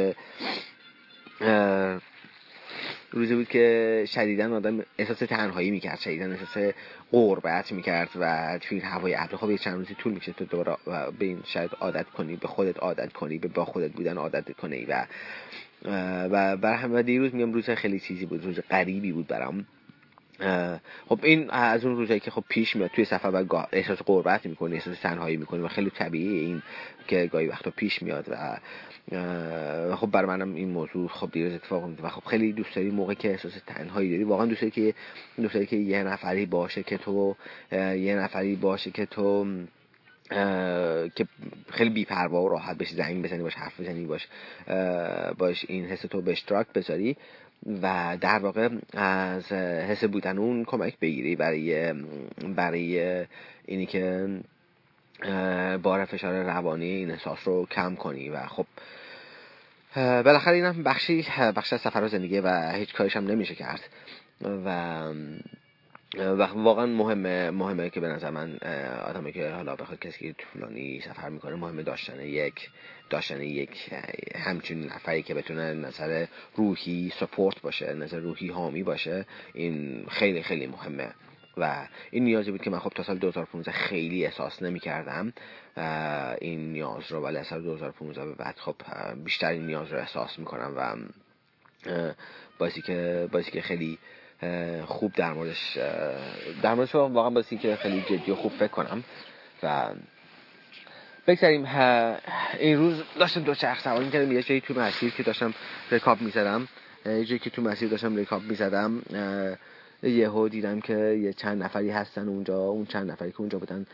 روزی 3.12 3.34
بود 3.34 3.48
که 3.48 4.04
شدیدا 4.08 4.56
آدم 4.56 4.84
احساس 4.98 5.18
تنهایی 5.18 5.70
می‌کرد 5.70 5.98
شدیدا 5.98 6.30
احساس 6.30 6.74
قربت 7.10 7.72
می‌کرد 7.72 8.08
و 8.20 8.58
توی 8.62 8.78
این 8.78 8.86
هوای 8.86 9.14
ابر. 9.14 9.36
خب 9.36 9.50
یه 9.50 9.58
چند 9.58 9.74
روزی 9.74 9.94
طول 9.94 10.12
میشه 10.12 10.32
تو 10.32 10.44
دوباره 10.44 10.76
به 11.18 11.24
این 11.24 11.40
شاید 11.44 11.70
عادت 11.80 12.06
کنی 12.06 12.36
به 12.36 12.48
خودت 12.48 12.78
عادت 12.78 13.12
کنی 13.12 13.38
به 13.38 13.48
با 13.48 13.64
خودت 13.64 13.90
بودن 13.90 14.16
عادت 14.16 14.52
کنی 14.52 14.84
و 14.84 15.06
و 15.84 16.56
بر 16.56 16.74
هم 16.74 17.02
دیروز 17.02 17.34
میگم 17.34 17.52
روز 17.52 17.70
خیلی 17.70 18.00
چیزی 18.00 18.26
بود 18.26 18.44
روز 18.44 18.60
غریبی 18.70 19.12
بود 19.12 19.26
برام. 19.26 19.66
خب 21.08 21.20
این 21.22 21.50
از 21.50 21.84
اون 21.84 21.96
روزایی 21.96 22.20
که 22.20 22.30
خب 22.30 22.44
پیش 22.48 22.76
میاد 22.76 22.90
توی 22.90 23.04
سفر 23.04 23.28
و 23.28 23.66
احساس 23.72 23.98
قربت 23.98 24.46
می‌کنی 24.46 24.74
احساس 24.74 25.00
تنهایی 25.00 25.36
می‌کنی 25.36 25.60
و 25.60 25.68
خیلی 25.68 25.90
طبیعی 25.90 26.38
این 26.38 26.62
که 27.08 27.26
گاهی 27.26 27.46
وقتا 27.46 27.70
پیش 27.70 28.02
میاد 28.02 28.28
و 28.30 29.96
خب 29.96 30.10
بر 30.10 30.24
منم 30.24 30.54
این 30.54 30.70
موضوع 30.70 31.08
خب 31.08 31.30
دیروز 31.32 31.52
اتفاق 31.52 31.84
افتاد 31.84 32.04
و 32.04 32.08
خب 32.08 32.24
خیلی 32.24 32.52
دوست 32.52 32.74
داری 32.74 32.90
موقع 32.90 33.14
که 33.14 33.30
احساس 33.30 33.52
تنهایی 33.66 34.10
داری. 34.10 34.24
واقعا 34.24 34.46
دوست 34.46 34.60
داری 34.60 34.70
که 34.70 34.94
دوست 35.36 35.54
داری 35.54 35.66
که 35.66 35.76
یه 35.76 36.04
نفری 36.04 36.46
باشه 36.46 36.82
که 36.82 36.98
تو 36.98 37.36
یه 37.72 38.16
نفری 38.16 38.56
باشه 38.56 38.90
که 38.90 39.06
تو 39.06 39.46
که 41.14 41.26
خیلی 41.72 41.90
بیپروا 41.90 42.42
و 42.42 42.48
راحت 42.48 42.78
بشی 42.78 42.94
زمین 42.94 43.22
بزنی 43.22 43.42
باش 43.42 43.54
حرف 43.54 43.80
بزنی 43.80 44.06
باش 44.06 44.28
باش 45.38 45.64
این 45.68 45.86
حس 45.86 46.00
تو 46.00 46.20
به 46.20 46.32
اشتراک 46.32 46.66
بذاری 46.74 47.16
و 47.82 48.16
در 48.20 48.38
واقع 48.38 48.68
از 48.94 49.52
حس 49.52 50.04
بودن 50.04 50.38
اون 50.38 50.64
کمک 50.64 50.98
بگیری 50.98 51.36
برای 51.36 51.92
برای 52.56 53.26
اینی 53.64 53.86
که 53.86 54.28
بار 55.82 56.04
فشار 56.04 56.42
روانی 56.42 56.84
این 56.84 57.10
احساس 57.10 57.38
رو 57.44 57.66
کم 57.66 57.94
کنی 57.94 58.28
و 58.28 58.46
خب 58.46 58.66
بالاخره 59.96 60.54
اینم 60.54 60.82
بخشی 60.82 61.26
بخش 61.56 61.72
از 61.72 61.80
سفر 61.80 62.02
و 62.02 62.08
زندگی 62.08 62.40
و 62.40 62.72
هیچ 62.72 62.94
کارش 62.94 63.16
هم 63.16 63.26
نمیشه 63.26 63.54
کرد 63.54 63.80
و 64.42 65.04
و 66.18 66.42
واقعا 66.42 66.86
مهمه 66.86 67.50
مهمه 67.50 67.90
که 67.90 68.00
به 68.00 68.08
نظر 68.08 68.30
من 68.30 68.58
آدمی 69.04 69.32
که 69.32 69.50
حالا 69.50 69.76
بخواد 69.76 69.98
کسی 69.98 70.18
که 70.18 70.32
طولانی 70.32 71.00
سفر 71.00 71.28
می‌کنه 71.28 71.56
مهمه 71.56 71.82
داشتن 71.82 72.20
یک 72.20 72.70
داشتن 73.10 73.42
یک 73.42 73.90
همچین 74.34 74.84
نفری 74.84 75.22
که 75.22 75.34
بتونه 75.34 75.74
نظر 75.74 76.26
روحی 76.56 77.12
سپورت 77.20 77.60
باشه 77.60 77.94
نظر 77.94 78.18
روحی 78.18 78.48
حامی 78.48 78.82
باشه. 78.82 79.26
این 79.54 80.06
خیلی 80.08 80.42
خیلی 80.42 80.66
مهمه. 80.66 81.08
و 81.56 81.86
این 82.10 82.24
نیازی 82.24 82.50
بود 82.50 82.62
که 82.62 82.70
من 82.70 82.78
خب 82.78 82.92
تا 82.94 83.02
سال 83.02 83.18
2015 83.18 83.72
خیلی 83.72 84.26
احساس 84.26 84.62
نمی 84.62 84.80
کردم 84.80 85.32
این 86.40 86.72
نیاز 86.72 87.12
رو 87.12 87.20
ولی 87.20 87.36
از 87.36 87.46
سال 87.46 87.62
2015 87.62 88.24
به 88.24 88.34
بعد 88.34 88.56
خب 88.56 88.76
بیشتر 89.24 89.50
این 89.50 89.66
نیاز 89.66 89.92
رو 89.92 89.98
احساس 89.98 90.38
می‌کنم 90.38 90.74
و 90.76 90.96
باعثی 92.58 92.82
که 92.82 93.28
باعثی 93.32 93.50
که 93.50 93.60
خیلی 93.60 93.98
خوب 94.86 95.12
در 95.12 95.32
موردش 95.32 95.78
در 96.62 96.74
موردش 96.74 96.94
واقعا 96.94 97.30
باعثی 97.30 97.58
که 97.58 97.76
خیلی 97.76 98.00
جدی 98.00 98.30
و 98.30 98.34
خوب 98.34 98.52
فکر 98.52 98.68
کنم. 98.68 99.04
و 99.62 99.90
بگذاریم 101.26 101.66
این 102.58 102.78
روز 102.78 103.02
داشتم 103.18 103.40
دو 103.42 103.54
چرخ 103.54 103.80
سواری 103.80 104.04
می‌کردم. 104.04 104.32
یه 104.32 104.42
جایی 104.42 104.60
تو 104.60 104.74
مسیر 104.74 105.12
که 105.12 105.22
داشتم 105.22 105.54
رکاب 105.90 106.20
می‌زدم. 106.20 106.68
یه 107.06 107.24
جایی 107.24 107.38
که 107.38 107.50
تو 107.50 107.62
مسیر 107.62 107.88
داشتم 107.88 108.16
رکاب 108.16 108.42
می‌زدم. 108.42 109.02
یهو 110.02 110.48
دیدم 110.48 110.80
که 110.80 110.96
یه 110.96 111.32
چند 111.32 111.62
نفری 111.62 111.90
هستن 111.90 112.28
اونجا. 112.28 112.58
اون 112.58 112.86
چند 112.86 113.10
نفری 113.10 113.30
که 113.30 113.40
اونجا 113.40 113.58
بودن 113.58 113.86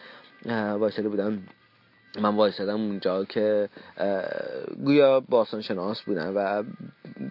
وایساده 0.79 1.09
بودن. 1.09 1.43
من 2.21 2.37
وایسادم 2.37 2.81
اونجا 2.81 3.25
که 3.25 3.69
گویا 4.85 5.21
باستان 5.21 5.61
شناس 5.61 6.03
بودن 6.03 6.29
و 6.29 6.63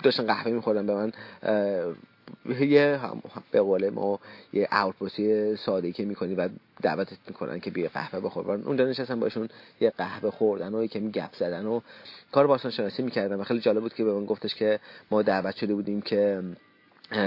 داشتن 0.03 0.25
قهوه 0.25 0.51
میخوردن 0.51 0.85
به 0.85 0.93
من. 0.93 1.11
یه 2.59 2.99
به 3.51 3.61
قول 3.61 3.89
ما 3.89 4.19
یه 4.53 4.67
اوتپوسی 4.71 5.55
ساده 5.55 5.91
که 5.91 6.05
می‌کنی 6.05 6.35
و 6.35 6.49
دعوتت 6.81 7.17
می‌کنن 7.27 7.59
که 7.59 7.71
بیا 7.71 7.89
قهوه 7.93 8.19
بخور. 8.19 8.51
اونجا 8.51 8.85
نشستم 8.85 9.19
باشون 9.19 9.49
یه 9.79 9.89
قهوه 9.89 10.31
خوردن 10.31 10.73
و 10.73 10.87
کمی 10.87 11.11
گپ 11.11 11.35
زدن 11.35 11.65
و 11.65 11.81
کار 12.31 12.47
باستان 12.47 12.71
شناسی 12.71 13.03
می‌کردم 13.03 13.39
و 13.39 13.43
خیلی 13.43 13.59
جالب 13.59 13.81
بود 13.81 13.93
که 13.93 14.03
به 14.03 14.13
من 14.13 14.25
گفتش 14.25 14.55
که 14.55 14.79
ما 15.11 15.21
دعوت 15.21 15.55
شده 15.55 15.73
بودیم 15.73 16.01
که 16.01 16.43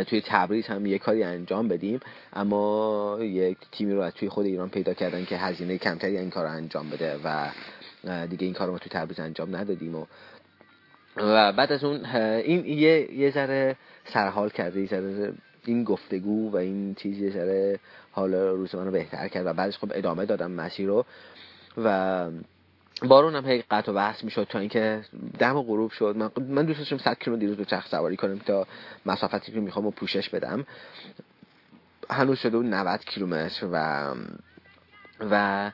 توی 0.06 0.22
تبریز 0.26 0.66
هم 0.66 0.86
یه 0.86 0.98
کاری 0.98 1.22
انجام 1.22 1.68
بدیم. 1.68 2.00
اما 2.32 3.18
یک 3.20 3.58
تیمی 3.72 3.92
رو 3.92 4.00
از 4.00 4.12
توی 4.12 4.28
خود 4.28 4.46
ایران 4.46 4.68
پیدا 4.68 4.94
کردن 4.94 5.24
که 5.24 5.36
هزینه 5.36 5.78
کمتری 5.78 6.18
این 6.18 6.30
کار 6.30 6.44
رو 6.44 6.50
انجام 6.50 6.90
بده 6.90 7.16
و 7.24 7.48
دیگه 8.26 8.44
این 8.44 8.54
کار 8.54 8.66
رو 8.66 8.72
ما 8.72 8.78
توی 8.78 8.90
تبریز 8.90 9.20
انجام 9.20 9.56
ندادیم 9.56 9.94
و 9.94 10.06
و 11.18 11.52
بعد 11.52 11.72
از 11.72 11.84
اون 11.84 12.06
این 12.06 12.64
یه 12.64 13.14
یه 13.14 13.30
ذره 13.30 13.76
سرحال 14.04 14.50
کرده 14.50 14.80
یه 14.80 14.86
ذره 14.86 15.32
این 15.64 15.84
گفتگو 15.84 16.50
و 16.50 16.56
این 16.56 16.94
چیز 16.94 17.18
یه 17.18 17.30
ذره 17.30 17.80
حال 18.12 18.34
روز 18.34 18.74
من 18.74 18.84
رو 18.84 18.90
بهتر 18.90 19.28
کرد 19.28 19.46
و 19.46 19.52
بعدش 19.52 19.78
خب 19.78 19.92
ادامه 19.94 20.24
دادم 20.24 20.50
مسیر 20.50 20.86
رو. 20.86 21.04
و 21.84 22.26
بارون 23.02 23.34
هم 23.34 23.46
هی 23.46 23.64
قطع 23.70 23.92
و 23.92 23.94
بحث 23.94 24.24
می‌شد 24.24 24.46
تا 24.50 24.58
اینکه 24.58 25.04
دم 25.38 25.62
غروب 25.62 25.90
شد. 25.90 26.14
من, 26.16 26.30
من 26.48 26.64
دوست 26.64 26.78
داشتم 26.78 26.98
100 26.98 27.18
کیلومتر 27.18 27.40
دیروز 27.40 27.56
به 27.56 27.64
چرخ 27.64 27.86
سواری 27.86 28.16
کنم 28.16 28.38
تا 28.38 28.66
مسافتی 29.06 29.52
که 29.52 29.60
می‌خوام 29.60 29.86
و 29.86 29.90
پوشش 29.90 30.28
بدم. 30.28 30.66
هنوز 32.10 32.38
شده 32.38 32.56
بود 32.56 32.66
90 32.66 33.04
کیلومتر 33.04 33.66
و 33.72 34.06
و 35.30 35.70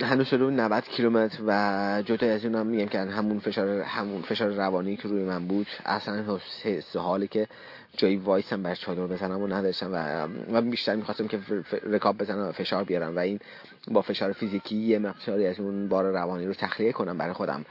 هنوز 0.00 0.26
شده 0.26 0.44
بود 0.44 0.52
90 0.52 0.84
کیلومتر 0.84 1.38
و 1.46 2.02
جدا 2.06 2.26
از 2.26 2.44
اون 2.44 2.54
هم 2.54 2.66
میگم 2.66 2.86
که 2.86 2.98
همون 2.98 3.38
فشار 3.38 3.68
همون 3.80 4.22
فشار 4.22 4.48
روانی 4.48 4.96
که 4.96 5.08
روی 5.08 5.22
من 5.22 5.46
بود 5.46 5.66
اصلا 5.84 6.38
حس 6.62 6.96
حالی 6.96 7.28
که 7.28 7.48
جایی 7.96 8.16
وایسم 8.16 8.62
بر 8.62 8.74
چادر 8.74 9.06
بزنم 9.06 9.42
و 9.42 9.46
نداشتم 9.46 9.90
و 9.92 10.26
من 10.52 10.70
بیشتر 10.70 10.94
می‌خواستم 10.94 11.28
که 11.28 11.38
رکاب 11.82 12.18
بزنم 12.18 12.48
و 12.48 12.52
فشار 12.52 12.84
بیارم 12.84 13.16
و 13.16 13.18
این 13.18 13.40
با 13.88 14.02
فشار 14.02 14.32
فیزیکی 14.32 14.76
یه 14.76 14.98
مقداری 14.98 15.46
از 15.46 15.60
اون 15.60 15.88
بار 15.88 16.04
روانی 16.04 16.46
رو 16.46 16.54
تخلیه 16.54 16.92
کنم 16.92 17.18
برای 17.18 17.32
خودم. 17.32 17.64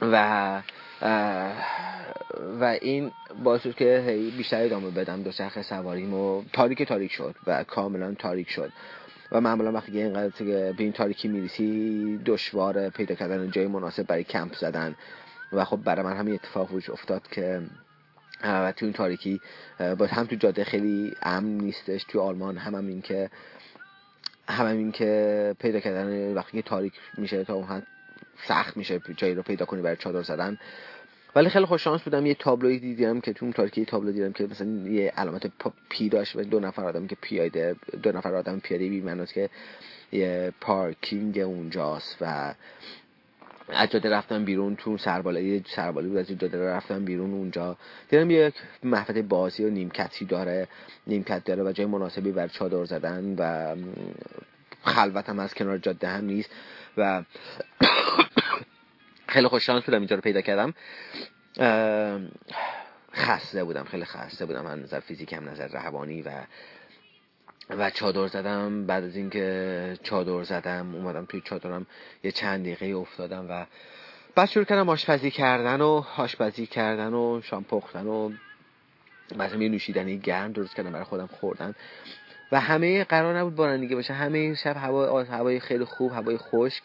و 0.00 0.62
و 2.60 2.64
این 2.80 3.12
باعث 3.44 3.62
شد 3.62 3.74
که 3.74 4.18
بیشتر 4.36 4.64
ادامه 4.64 4.90
بدم 4.90 5.22
دو 5.22 5.32
چرخ 5.32 5.62
سواریم 5.62 6.14
و 6.14 6.42
تاریک 6.52 6.82
تاریک 6.82 7.12
شد 7.12 7.34
و 7.46 7.64
کاملا 7.64 8.14
تاریک 8.18 8.50
شد. 8.50 8.72
و 9.32 9.40
معمولا 9.40 9.72
وقتی 9.72 10.02
اینقدر 10.02 10.44
به 10.44 10.74
این 10.78 10.92
تاریکی 10.92 11.28
میریسی 11.28 12.20
دشوار 12.26 12.88
پیدا 12.88 13.14
کردن 13.14 13.50
جای 13.50 13.66
مناسب 13.66 14.06
برای 14.06 14.24
کمپ 14.24 14.54
زدن. 14.54 14.94
و 15.54 15.64
خب 15.64 15.76
برای 15.76 16.04
من 16.04 16.16
همین 16.16 16.34
اتفاق 16.34 16.72
وجود 16.72 16.94
افتاد 16.94 17.28
که 17.30 17.62
و 18.44 18.72
تو 18.72 18.86
این 18.86 18.92
تاریکی 18.92 19.40
با 19.98 20.06
هم 20.06 20.26
تو 20.26 20.36
جاده 20.36 20.64
خیلی 20.64 21.14
امن 21.22 21.48
نیستش 21.48 22.04
تو 22.04 22.20
آلمان 22.20 22.56
هم, 22.56 22.74
هم 22.74 22.86
این 22.86 23.02
که 23.02 23.30
هم, 24.48 24.66
هم 24.66 24.76
این 24.76 24.92
که 24.92 25.54
پیدا 25.58 25.80
کردن 25.80 26.34
وقتی 26.34 26.62
تاریک 26.62 26.92
میشه 27.18 27.44
تا 27.44 27.54
اون 27.54 27.82
سخت 28.48 28.76
میشه 28.76 29.00
جایی 29.16 29.34
رو 29.34 29.42
پیدا 29.42 29.64
کنی 29.64 29.82
برای 29.82 29.96
چادر 29.96 30.22
زدن. 30.22 30.58
ولی 31.36 31.48
خیلی 31.48 31.64
خوش 31.64 31.84
شانس 31.84 32.02
بودم 32.02 32.26
یه 32.26 32.34
تابلوی 32.34 32.78
دیدم 32.78 33.20
که 33.20 33.32
تو 33.32 33.44
اون 33.44 33.52
تاریکی 33.52 33.84
تابلو 33.84 34.12
دیدم 34.12 34.32
که 34.32 34.46
مثلا 34.46 34.68
یه 34.68 35.12
علامت 35.16 35.50
پی 35.88 36.08
داشت 36.08 36.36
و 36.36 36.44
دو 36.44 36.60
نفر 36.60 36.84
آدم 36.84 37.06
که 37.06 37.16
پیاده 37.20 37.76
دو 38.02 38.12
نفر 38.12 38.34
آدم 38.34 38.58
پیاده 38.58 38.88
بی 38.88 39.26
که 39.34 39.50
یه 40.12 40.52
پارکینگ 40.60 41.38
اونجاست 41.38 42.16
و 42.20 42.54
از 43.68 43.90
جاده 43.90 44.10
رفتم 44.10 44.44
بیرون 44.44 44.76
تو 44.76 44.98
سرباله 44.98 45.62
سرباله 45.66 46.08
بود 46.08 46.16
از 46.16 46.26
جاده 46.26 46.64
رفتم 46.64 47.04
بیرون 47.04 47.32
اونجا. 47.32 47.76
دیدم 48.08 48.30
یک 48.30 48.54
محفظه 48.82 49.22
بازی 49.22 49.64
و 49.64 49.70
نیمکتی 49.70 50.24
داره. 50.24 50.68
نیمکت 51.06 51.44
داره 51.44 51.62
و 51.62 51.72
جای 51.72 51.86
مناسبی 51.86 52.32
بر 52.32 52.48
چادر 52.48 52.84
زدن 52.84 53.34
و 53.38 53.74
خلوت 54.82 55.28
هم 55.28 55.38
از 55.38 55.54
کنار 55.54 55.78
جاده 55.78 56.08
هم 56.08 56.24
نیست 56.24 56.50
و 56.96 57.22
خیلی 59.34 59.48
خوش 59.48 59.66
شانس 59.66 59.84
بودم 59.84 59.98
اینجا 59.98 60.16
رو 60.16 60.22
پیدا 60.22 60.40
کردم. 60.40 60.74
خسته 63.14 63.64
بودم 63.64 63.84
خیلی 63.84 64.04
خسته 64.04 64.46
بودم. 64.46 64.66
از 64.66 64.78
نظر 64.78 65.00
فیزیک 65.00 65.32
هم 65.32 65.48
نظر 65.48 65.68
روانی 65.68 66.22
و 66.22 66.30
و 67.70 67.90
چادر 67.90 68.26
زدم. 68.26 68.86
بعد 68.86 69.04
از 69.04 69.16
اینکه 69.16 69.98
چادر 70.02 70.42
زدم 70.42 70.94
اومدم 70.94 71.24
توی 71.24 71.40
چادرم 71.40 71.86
یه 72.22 72.32
چند 72.32 72.60
دقیقه 72.60 72.86
افتادم 72.86 73.46
و 73.50 73.66
بعد 74.34 74.48
شروع 74.48 74.64
کردم 74.64 74.88
آشپزی 74.88 75.30
کردن 75.30 75.80
و 75.80 76.04
آشپزی 76.16 76.66
کردن 76.66 77.14
و 77.14 77.40
شام 77.42 77.64
پختن 77.64 78.06
و 78.06 78.32
مثلا 79.36 79.62
یه 79.62 79.68
نوشیدنی 79.68 80.18
گرم 80.18 80.52
درست 80.52 80.76
کردم 80.76 80.92
برای 80.92 81.04
خودم 81.04 81.26
خوردن. 81.26 81.74
و 82.52 82.60
همه 82.60 83.04
قرار 83.04 83.38
نبود 83.38 83.54
بارندگی 83.54 83.94
باشه. 83.94 84.14
همه 84.14 84.54
شب 84.54 84.76
هوا 84.76 85.24
هوای 85.24 85.60
خیلی 85.60 85.84
خوب 85.84 86.12
هوای 86.12 86.38
خشک. 86.38 86.82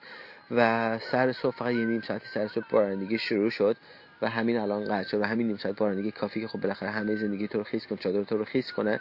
و 0.52 1.00
سر 1.00 1.32
صبح 1.32 1.56
فقط 1.56 1.72
یه 1.72 1.86
نیم 1.86 2.02
ساعتی 2.02 2.28
سر 2.34 2.48
صبح 2.48 2.66
بارندگی 2.70 3.18
شروع 3.18 3.50
شد 3.50 3.78
و 4.22 4.30
همین 4.30 4.58
الان 4.58 4.86
قطع 4.86 5.10
شد 5.10 5.22
و 5.22 5.24
همین 5.24 5.48
نیم 5.48 5.58
ساعت 5.58 5.76
بارندگی 5.76 6.12
کافی 6.12 6.42
که 6.42 6.48
خب 6.48 6.62
بالاخره 6.62 6.90
همه 6.90 7.16
زندگی 7.16 7.48
تو 7.48 7.58
رو 7.58 7.64
خیس 7.64 7.88
کنه 7.88 7.98
چادر 7.98 8.24
تو 8.24 8.38
رو 8.38 8.46
خیس 8.46 8.72
کنه 8.72 9.00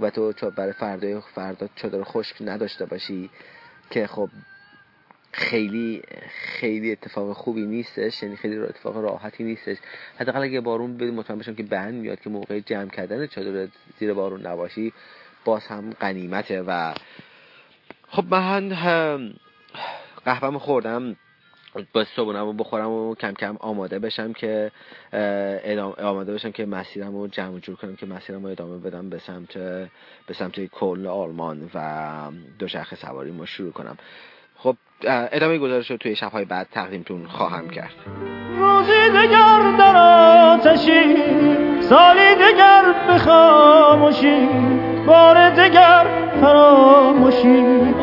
و 0.00 0.10
تو 0.10 0.50
برای 0.56 0.72
فردا 0.72 1.20
فردا 1.20 1.68
چادر 1.76 2.02
خشک 2.02 2.36
نداشته 2.40 2.86
باشی 2.86 3.30
که 3.90 4.06
خب 4.06 4.28
خیلی 5.32 6.02
خیلی 6.60 6.92
اتفاق 6.92 7.32
خوبی 7.32 7.66
نیستش 7.66 8.22
یعنی 8.22 8.36
خیلی 8.36 8.58
اتفاق 8.58 8.96
راحتی 8.96 9.44
نیستش. 9.44 9.76
حداقل 10.18 10.42
اگه 10.42 10.60
بارون 10.60 10.96
بدون 10.96 11.14
مطمئن 11.14 11.38
باشم 11.38 11.54
که 11.54 11.62
بند 11.62 11.94
میاد 11.94 12.20
که 12.20 12.30
موقع 12.30 12.60
جمع 12.60 12.88
کردن 12.88 13.26
چادر 13.26 13.68
زیر 13.98 14.14
بارون 14.14 14.46
نباشی 14.46 14.92
باز 15.44 15.66
هم 15.66 15.90
قنیمته 15.90 16.62
و 16.62 16.94
خب 18.08 18.24
من 18.34 18.72
قهوه‌مو 20.24 20.58
خوردم 20.58 21.16
با 21.92 22.04
صبحونم 22.04 22.56
بخورم 22.56 22.90
و 22.90 23.14
کم 23.14 23.32
کم 23.32 23.56
آماده 23.60 23.98
بشم 23.98 24.32
که 24.32 24.70
آماده 26.02 26.34
بشم 26.34 26.50
که 26.50 26.66
مسیرم 26.66 27.12
رو 27.12 27.26
جمع 27.28 27.58
جور 27.58 27.76
کنم 27.76 27.96
که 27.96 28.06
مسیرم 28.06 28.42
رو 28.42 28.50
ادامه 28.50 28.78
بدم 28.78 29.10
به 29.10 29.18
سمت 29.18 29.58
به 30.26 30.34
سمت 30.34 30.66
کل 30.66 31.06
آلمان 31.06 31.70
و 31.74 31.80
دوچرخه 32.58 32.96
سواری 32.96 33.30
ما 33.30 33.46
شروع 33.46 33.72
کنم. 33.72 33.96
خب 34.56 34.76
ادامه 35.06 35.58
گزارش 35.58 35.90
رو 35.90 35.96
توی 35.96 36.16
شبهای 36.16 36.44
بعد 36.44 36.68
تقدیمتون 36.72 37.26
خواهم 37.26 37.70
کرد. 37.70 37.94
روزی 38.56 39.08
دگر 39.10 39.76
در 39.78 39.96
آتشی 39.96 41.14
سالی 41.80 42.34
دگر 42.34 42.94
به 43.06 43.18
خاموشی 43.18 44.48
بار 45.06 45.50
دگر 45.50 46.30
فراموشی. 46.40 47.94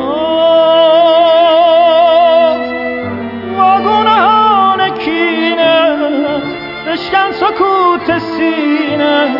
بشکن 6.92 7.32
سکوت 7.32 8.18
سینه 8.18 9.36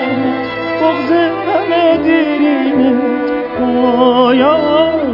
بغز 0.80 1.10
همه 1.12 1.96
دیرینه 1.96 2.92
آیارم 3.60 5.11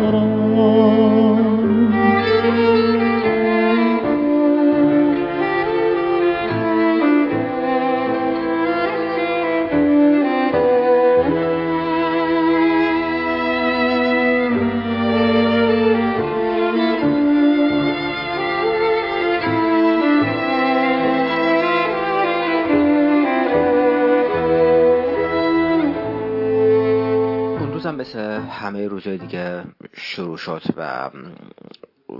روزهای 28.99 29.19
دیگه 29.19 29.64
شروع 29.97 30.37
شد 30.37 30.62
و 30.76 31.11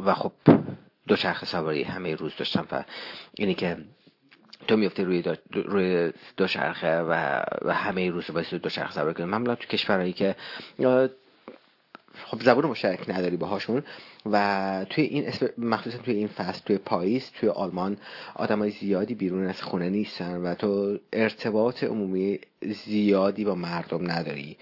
و 0.05 0.15
خب 0.15 0.33
دو 1.09 1.17
چرخ 1.17 1.45
سواری 1.45 1.83
همه 1.83 2.15
روز 2.15 2.33
داشتم 2.39 2.67
و 2.73 2.85
اینی 3.35 3.55
که 3.55 3.77
تو 4.69 4.77
میفته 4.77 5.05
روی 5.05 5.23
دو 5.23 5.35
روی 5.53 6.13
دوچرخه 6.37 7.01
و 7.01 7.43
و 7.63 7.75
همه 7.75 8.11
روز 8.11 8.31
باید 8.31 8.55
دو 8.55 8.69
چرخ 8.69 8.93
سواری 8.93 9.15
کنی. 9.15 9.27
معمولا 9.27 9.55
تو 9.55 9.67
کشورهایی 9.67 10.13
که 10.13 10.37
خب 12.25 12.43
زبان 12.43 12.67
مشترک 12.67 13.11
نداری 13.11 13.37
باهاشون 13.37 13.83
و 14.27 14.87
توی 14.91 15.05
این 15.05 15.33
مخصوصا 15.59 15.99
توی 15.99 16.15
این 16.15 16.29
فصل 16.29 16.61
توی 16.67 16.79
پاییز 16.79 17.31
توی 17.31 17.49
آلمان 17.49 17.97
آدمای 18.35 18.71
زیادی 18.71 19.15
بیرون 19.15 19.47
از 19.47 19.63
خونه 19.63 19.91
نیستن 19.91 20.37
و 20.37 20.55
تو 20.55 20.99
ارتباط 21.13 21.85
عمومی 21.85 22.39
زیادی 22.85 23.45
با 23.45 23.55
مردم 23.55 24.11
نداری 24.11 24.57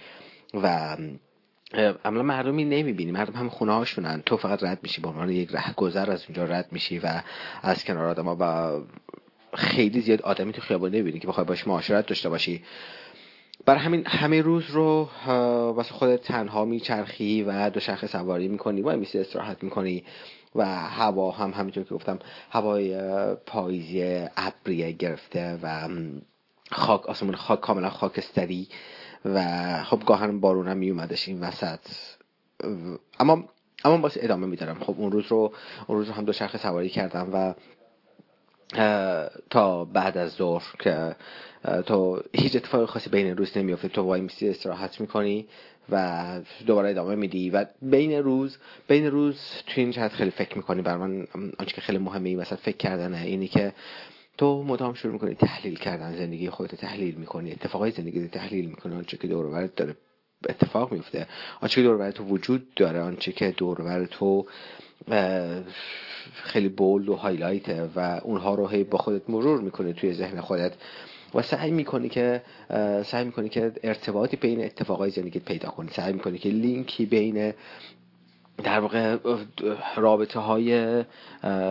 و 0.55 0.97
عملا 2.05 2.23
مردمی 2.23 2.65
نمی‌بینی. 2.65 3.13
مردم 3.13 3.33
هم 3.33 3.49
خونه 3.49 3.73
هاشونن 3.73 4.23
تو 4.27 4.37
فقط 4.37 4.63
رد 4.63 4.79
میشی. 4.83 5.01
به 5.01 5.09
عنوان 5.09 5.31
یک 5.31 5.51
ره 5.53 5.75
گذر 5.75 6.11
از 6.11 6.25
اونجا 6.25 6.45
رد 6.45 6.69
میشی 6.73 6.99
و 6.99 7.23
از 7.63 7.85
کنار 7.85 8.07
آدم 8.07 8.25
ها 8.25 8.37
و 8.41 8.71
خیلی 9.57 10.01
زیاد 10.01 10.23
آدمی 10.23 10.53
تو 10.53 10.61
خیابان 10.61 10.91
نمی‌بینی 10.91 11.19
که 11.19 11.27
بخوای 11.27 11.47
باش 11.47 11.67
معاشرت 11.67 12.07
داشته 12.07 12.29
باشی. 12.29 12.65
بر 13.67 13.77
همین 13.77 14.07
همه 14.07 14.43
روز 14.43 14.71
رو 14.71 15.09
واسه 15.77 15.93
خودت 15.95 16.23
تنها 16.23 16.65
میچرخی 16.65 17.43
و 17.43 17.71
دو 17.71 17.81
شخص 17.81 18.05
سواری 18.13 18.49
می‌کنی. 18.49 18.83
و 18.83 18.97
میسی 18.97 19.19
استراحت 19.19 19.63
می‌کنی 19.63 20.05
و 20.55 20.67
هوا 20.67 21.31
هم 21.31 21.51
همینطور 21.51 21.85
که 21.85 21.95
گفتم 21.95 22.19
هوای 22.51 22.99
پاییزی 23.47 24.27
ابری 24.37 24.93
گرفته 24.93 25.59
و 25.63 25.89
خاک 26.73 27.07
آسمون 27.07 27.35
خاک 27.35 27.61
کاملا 27.61 27.91
خاکستری. 27.91 28.69
و 29.25 29.83
خب 29.85 30.03
گاهن 30.07 30.41
بارون 30.41 30.69
هم 30.69 30.77
میومدش 30.77 31.29
این 31.29 31.41
وسط. 31.41 31.81
اما 33.21 33.45
اما 33.85 33.97
باز 33.97 34.19
ادامه 34.21 34.47
میدارم. 34.47 34.79
خب 34.79 34.95
اون 34.99 35.13
روز 35.13 35.27
رو 35.27 35.53
اون 35.87 35.99
روز 35.99 36.09
رو 36.09 36.15
هم 36.15 36.25
دو 36.25 36.33
شرخ 36.33 36.57
سواری 36.57 36.89
کردم 36.89 37.31
و 37.33 37.55
تا 39.51 39.85
بعد 39.85 40.19
از 40.19 40.31
ظهر 40.31 40.75
که 40.79 41.17
تو 41.87 42.23
هیچ 42.33 42.57
اتفاق 42.57 42.89
خاصی 42.89 43.11
بین 43.11 43.37
روز 43.37 43.59
نمیافته. 43.59 43.89
تو 43.89 44.03
وای 44.03 44.21
میسی 44.21 44.49
استراحت 44.49 45.01
می‌کنی 45.01 45.47
و 45.91 46.27
دوباره 46.67 46.91
ادامه 46.91 47.15
میدی 47.15 47.51
و 47.51 47.67
بین 47.83 48.13
روز 48.13 48.59
بین 48.89 49.07
روز 49.07 49.41
تو 49.67 49.81
این 49.81 49.91
جهت 49.91 50.13
خیلی 50.13 50.31
فکر 50.31 50.57
می‌کنی. 50.57 50.83
بر 50.83 50.97
من 50.97 51.27
آنچه 51.59 51.75
که 51.75 51.81
خیلی 51.81 51.99
مهمه 51.99 52.29
این 52.29 52.39
وسط 52.39 52.59
فکر 52.59 52.77
کردنه 52.77 53.19
اینی 53.19 53.49
که 53.49 53.73
تو 54.39 54.63
مدام 54.63 54.95
شروع 54.95 55.13
می‌کنی 55.13 55.35
تحلیل 55.35 55.79
کردن 55.79 56.17
زندگی 56.17 56.51
خودت 56.51 56.75
تحلیل 56.75 57.15
می‌کنی 57.15 57.53
اتفاقای 57.53 57.91
زندگی 57.91 58.29
تحلیل 58.29 58.67
می‌کنی 58.67 58.95
آنچه 58.95 59.17
که 59.17 59.29
دور 59.29 59.67
داره 59.67 59.97
اتفاق 60.49 60.93
میفته 60.93 61.27
آنچه 61.61 61.83
که 61.83 61.89
دور 61.89 62.11
تو 62.11 62.25
وجود 62.25 62.75
داره 62.75 63.01
آنچه 63.01 63.33
که 63.33 63.55
دور 63.57 64.07
تو 64.07 64.47
خیلی 66.33 66.69
بولد 66.69 67.09
و 67.09 67.15
هایلایته 67.15 67.91
و 67.97 68.21
اونها 68.25 68.55
رو 68.55 68.69
هی 68.69 68.85
با 68.85 68.99
خودت 68.99 69.31
مرور 69.31 69.61
می‌کنی 69.61 69.93
توی 69.93 70.13
ذهن 70.13 70.41
خودت 70.41 70.73
و 71.35 71.43
سعی 71.43 71.71
می‌کنی 71.71 72.09
که 72.09 72.43
سعی 73.05 73.25
می‌کنی 73.25 73.49
که 73.49 73.73
ارتباطی 73.83 74.37
بین 74.37 74.65
اتفاقای 74.65 75.11
زندگیت 75.11 75.45
پیدا 75.45 75.69
کنی 75.69 75.89
سعی 75.89 76.13
می‌کنی 76.13 76.39
که 76.39 76.49
لینکی 76.49 77.07
بین 77.07 77.53
در 78.65 78.81
واقع 78.81 79.17
رابطه 79.97 80.39
های 80.39 81.05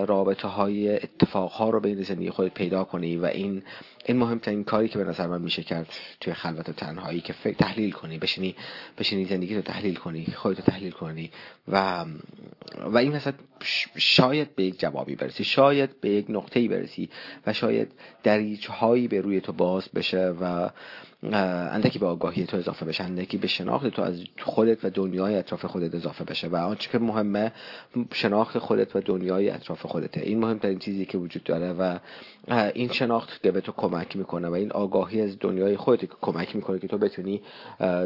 رابطه 0.07 0.47
های 0.47 0.95
اتفاق 0.95 1.51
ها 1.51 1.69
رو 1.69 1.79
بین 1.79 2.01
زندگی 2.01 2.29
خودت 2.29 2.53
پیدا 2.53 2.83
کنی 2.83 3.17
و 3.17 3.25
این 3.25 3.63
این 4.05 4.17
مهمترین 4.17 4.63
کاری 4.63 4.87
که 4.87 4.97
به 4.97 5.03
نظر 5.03 5.27
من 5.27 5.41
میشه 5.41 5.63
کرد 5.63 5.87
توی 6.19 6.33
خلوت 6.33 6.69
و 6.69 6.71
تنهایی 6.71 7.21
که 7.21 7.33
فکر 7.33 7.57
تحلیل 7.57 7.91
کنی 7.91 8.17
بشینی 8.17 8.55
بشینی 8.97 9.25
زندگی 9.25 9.55
رو 9.55 9.61
تحلیل 9.61 9.95
کنی 9.95 10.25
خودت 10.25 10.61
تحلیل 10.61 10.91
کنی 10.91 11.31
و 11.67 12.05
و 12.85 12.97
این 12.97 13.11
مثلا 13.11 13.33
شاید 13.95 14.55
به 14.55 14.63
یک 14.63 14.79
جوابی 14.79 15.15
برسی 15.15 15.43
شاید 15.43 16.01
به 16.01 16.09
یک 16.09 16.25
نقطه‌ای 16.29 16.67
برسی 16.67 17.09
و 17.47 17.53
شاید 17.53 17.91
دریچه 18.23 18.73
هایی 18.73 19.07
به 19.07 19.21
روی 19.21 19.41
تو 19.41 19.53
باز 19.53 19.89
بشه 19.95 20.33
و 20.41 20.69
اندکی 21.33 21.99
به 21.99 22.05
آگاهی 22.05 22.45
تو 22.45 22.57
اضافه 22.57 22.85
بشه 22.85 23.03
اندکی 23.03 23.37
به 23.37 23.47
شناخت 23.47 23.87
تو 23.87 24.01
از 24.01 24.23
خودت 24.41 24.85
و 24.85 24.89
دنیای 24.89 25.35
اطراف 25.35 25.65
خودت 25.65 25.95
اضافه 25.95 26.23
بشه. 26.23 26.47
و 26.47 26.55
آنچه 26.55 26.91
که 26.91 26.99
مهمه 26.99 27.51
شناخت 28.13 28.57
خودت 28.57 28.95
و 28.95 29.01
دنیای 29.01 29.49
اطراف 29.49 29.85
خودته. 29.85 30.21
این 30.21 30.39
مهمترین 30.39 30.79
چیزی 30.79 31.05
که 31.05 31.17
وجود 31.17 31.43
داره 31.43 31.73
و 31.73 31.99
این 32.73 32.91
شناخت 32.91 33.43
که 33.43 33.51
به 33.51 33.61
تو 33.61 33.71
کمک 33.71 34.15
می‌کنه 34.15 34.47
و 34.47 34.53
این 34.53 34.71
آگاهی 34.71 35.21
از 35.21 35.39
دنیای 35.39 35.77
خودت 35.77 36.01
که 36.01 36.07
کمک 36.21 36.55
می‌کنه 36.55 36.79
که 36.79 36.87
تو 36.87 36.97
بتونی 36.97 37.41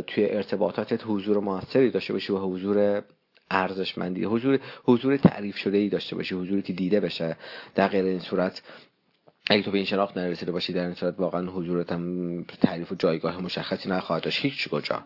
توی 0.08 0.30
ارتباطاتت 0.30 1.02
حضور 1.06 1.40
موثری 1.40 1.92
داشته 1.92 2.14
باشی 2.14 2.34
و 2.34 2.38
حضور 2.38 3.04
ارزشمندی 3.52 4.24
حضور 4.24 4.60
حضور 4.84 5.18
تعریف 5.18 5.58
شده 5.58 5.78
ای 5.78 5.90
داشته 5.90 6.16
باشی 6.16 6.36
حضوری 6.36 6.62
که 6.62 6.74
دیده 6.74 7.00
بشه. 7.00 7.38
در 7.76 7.88
غیر 7.88 8.06
این 8.06 8.20
صورت 8.20 8.62
اگه 9.50 9.64
تو 9.64 9.72
به 9.72 9.78
این 9.78 9.86
شناخت 9.86 10.18
نرسیده 10.18 10.52
باشی 10.52 10.74
در 10.74 10.86
این 10.86 10.94
صورت 10.94 11.20
واقعا 11.20 11.52
حضورت 11.52 11.92
هم 11.92 12.44
تعریف 12.44 12.92
و 12.92 12.96
جایگاه 12.96 13.42
مشخصی 13.42 13.90
نخواهد 13.90 14.24
داشت. 14.24 14.46
هیچ 14.46 14.70
کجا. 14.70 15.04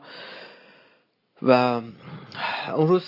و 1.42 1.82
اون 2.76 2.88
روز 2.88 3.04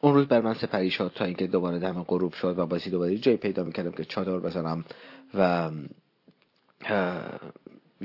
اون 0.00 0.14
روز 0.14 0.26
بر 0.26 0.40
من 0.40 0.54
سپری 0.54 0.90
شد 0.90 1.12
تا 1.14 1.24
اینکه 1.24 1.46
دوباره 1.46 1.78
دم 1.78 2.02
غروب 2.02 2.32
شد 2.32 2.58
و 2.58 2.66
بازی 2.66 2.90
دوباره 2.90 3.18
جای 3.18 3.36
پیدا 3.36 3.64
می‌کردم 3.64 3.92
که 3.92 4.04
چادر 4.04 4.38
بزنم 4.38 4.84
و 5.34 5.70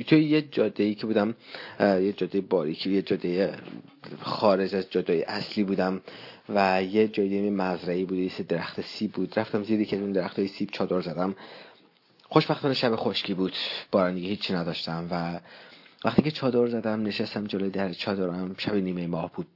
توی 0.07 0.23
یه 0.23 0.41
جاده 0.41 0.83
ای 0.83 0.95
که 0.95 1.05
بودم 1.05 1.35
یه 1.79 2.13
جاده 2.13 2.41
باریکی 2.41 2.93
یه 2.93 3.01
جاده 3.01 3.57
خارج 4.21 4.75
از 4.75 4.89
جاده 4.89 5.25
اصلی 5.27 5.63
بودم 5.63 6.01
و 6.49 6.83
یه 6.83 7.07
جاده 7.07 7.49
مزرعی 7.49 8.05
بود 8.05 8.17
یه 8.17 8.31
درخت 8.47 8.81
سیب 8.81 9.11
بود. 9.11 9.39
رفتم 9.39 9.63
زیر 9.63 9.83
که 9.83 9.97
اون 9.97 10.11
درخت 10.11 10.39
های 10.39 10.47
سیب 10.47 10.69
چادر 10.71 11.01
زدم. 11.01 11.35
خوشبختانه 12.23 12.73
شب 12.73 12.95
خشکی 12.95 13.33
بود. 13.33 13.53
باران 13.91 14.17
هیچی 14.17 14.53
نداشتم 14.53 15.07
و 15.11 15.39
وقتی 16.05 16.21
که 16.21 16.31
چادر 16.31 16.67
زدم 16.67 17.03
نشستم 17.03 17.47
جلوی 17.47 17.69
در 17.69 17.93
چادرم. 17.93 18.55
شب 18.57 18.75
نیمه 18.75 19.07
ماه 19.07 19.31
بود. 19.33 19.47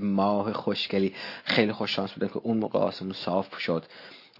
ماه 0.00 0.52
خوشگلی. 0.52 1.14
خیلی 1.44 1.72
خوش 1.72 1.96
شانس 1.96 2.12
بودم 2.12 2.28
که 2.28 2.36
اون 2.36 2.58
موقع 2.58 2.78
آسمون 2.78 3.12
صاف 3.12 3.58
شد 3.58 3.84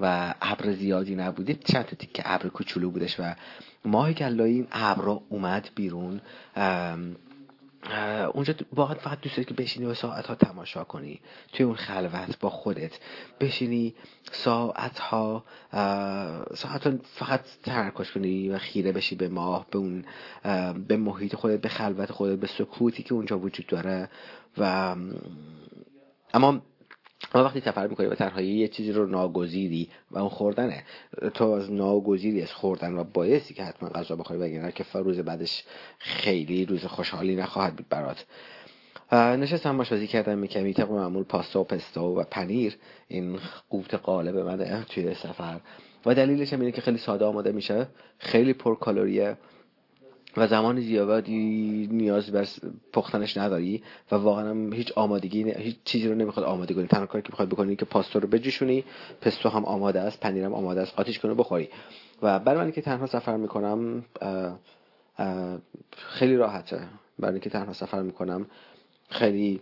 و 0.01 0.35
ابر 0.43 0.73
زیادی 0.73 1.15
نبود. 1.15 1.65
چند 1.65 1.85
تا 1.85 1.97
تیکه 1.97 2.23
ابر 2.27 2.49
کوچولو 2.49 2.91
بودش 2.91 3.21
و 3.21 3.35
ماه 3.85 4.13
گلایی 4.13 4.55
این 4.55 4.69
ابر 4.73 5.19
اومد 5.29 5.71
بیرون 5.75 6.21
اونجا 8.35 8.55
واقعا 8.73 8.95
فقط 8.95 9.21
دوست 9.21 9.41
که 9.41 9.55
بشینی 9.55 9.87
و 9.87 9.95
ساعت 9.95 10.27
ها 10.27 10.35
تماشا 10.35 10.85
کنی. 10.85 11.21
توی 11.53 11.67
اون 11.67 11.75
خلوت 11.75 12.39
با 12.41 12.51
خودت 12.51 12.99
بشینی 13.41 13.95
ساعت 14.33 14.99
ها 14.99 15.45
ساعت 16.55 16.87
ها 16.87 16.93
فقط 17.03 17.41
ترکش 17.63 18.13
کنی 18.13 18.49
و 18.49 18.59
خیره 18.59 18.93
بشی 18.93 19.15
به 19.15 19.29
ماه 19.29 19.67
به 19.71 19.79
اون 19.79 20.05
به 20.89 20.97
محیط 20.97 21.37
خودت 21.37 21.61
به 21.61 21.69
خلوت 21.69 22.13
خودت 22.13 22.39
به 22.39 22.47
سکوتی 22.47 23.03
که 23.03 23.15
اونجا 23.15 23.39
وجود 23.39 23.67
داره. 23.67 24.11
و 24.59 24.97
اما 26.35 26.63
اما 27.35 27.45
وقتی 27.45 27.61
سفر 27.61 27.87
می‌کنی 27.87 28.07
و 28.07 28.15
تنهایی 28.15 28.49
یه 28.49 28.69
چیزی 28.69 28.93
رو 28.93 29.07
ناگزیری 29.07 29.89
و 30.11 30.19
اون 30.19 30.29
خوردنه 30.29 30.85
تو 31.35 31.45
از 31.45 31.73
ناگزیری 31.73 32.43
از 32.43 32.53
خوردن 32.53 32.99
و 32.99 33.05
بایستی 33.05 33.55
که 33.55 33.65
حتما 33.65 33.89
غذا 33.89 34.17
بخوری 34.17 34.41
وگرنه 34.41 34.73
که 34.73 34.85
روز 34.95 35.19
بعدش 35.19 35.65
خیلی 35.99 36.67
روز 36.67 36.85
خوشحالی 36.85 37.37
نخواهد 37.37 37.77
بود 37.77 37.87
برات. 37.89 38.27
نشستم 39.13 39.77
بازی 39.77 40.07
کردم 40.07 40.39
می‌کنم 40.39 40.73
طبق 40.73 40.91
معمول 40.91 41.25
پاستا 41.25 41.61
و 41.61 41.65
پستو 41.65 42.01
و 42.01 42.25
پنیر. 42.31 42.77
این 43.09 43.39
قوت 43.71 43.95
قالب 43.95 44.37
منه 44.37 44.85
توی 44.85 45.15
سفر. 45.15 45.61
و 46.07 46.15
دلیلش 46.15 46.53
هم 46.53 46.61
اینه 46.61 46.73
که 46.73 46.81
خیلی 46.81 46.99
ساده 46.99 47.25
آماده 47.25 47.53
میشه. 47.53 47.89
خیلی 48.19 48.53
پر 48.53 48.75
کالریه 48.75 49.37
و 50.37 50.47
زمان 50.47 50.81
زیادی 50.81 51.89
نیاز 51.93 52.33
بر 52.33 52.47
پختنش 52.93 53.37
نداری 53.37 53.83
و 54.13 54.17
واقعا 54.17 54.71
هیچ 54.71 54.93
آمادگی 54.93 55.51
هیچ 55.51 55.77
چیزی 55.85 56.09
رو 56.09 56.15
نمی‌خواد 56.15 56.47
آماده 56.47 56.75
کنی. 56.75 56.87
تنها 56.87 57.07
کاری 57.07 57.23
که 57.23 57.29
می‌خواد 57.31 57.49
بکنی 57.49 57.77
که 57.77 57.85
پاستا 57.85 58.19
رو 58.19 58.29
بجوشونی 58.29 58.85
پستو 59.21 59.49
هم 59.49 59.65
آماده 59.65 60.01
است 60.01 60.21
پنیرم 60.21 60.55
آماده 60.55 60.81
است 60.81 60.99
آتیش 60.99 61.19
کنه 61.19 61.35
بخوری. 61.35 61.69
و 62.23 62.39
برای 62.39 62.65
من 62.65 62.73
که 62.73 62.81
تنها 62.83 63.07
سفر 63.07 63.37
می‌کنم 63.37 64.05
خیلی 65.97 66.37
راحته. 66.37 66.81
برای 67.19 67.35
اینکه 67.35 67.51
تنها 67.51 67.73
سفر 67.73 68.03
می‌کنم 68.03 68.47
خیلی 69.11 69.61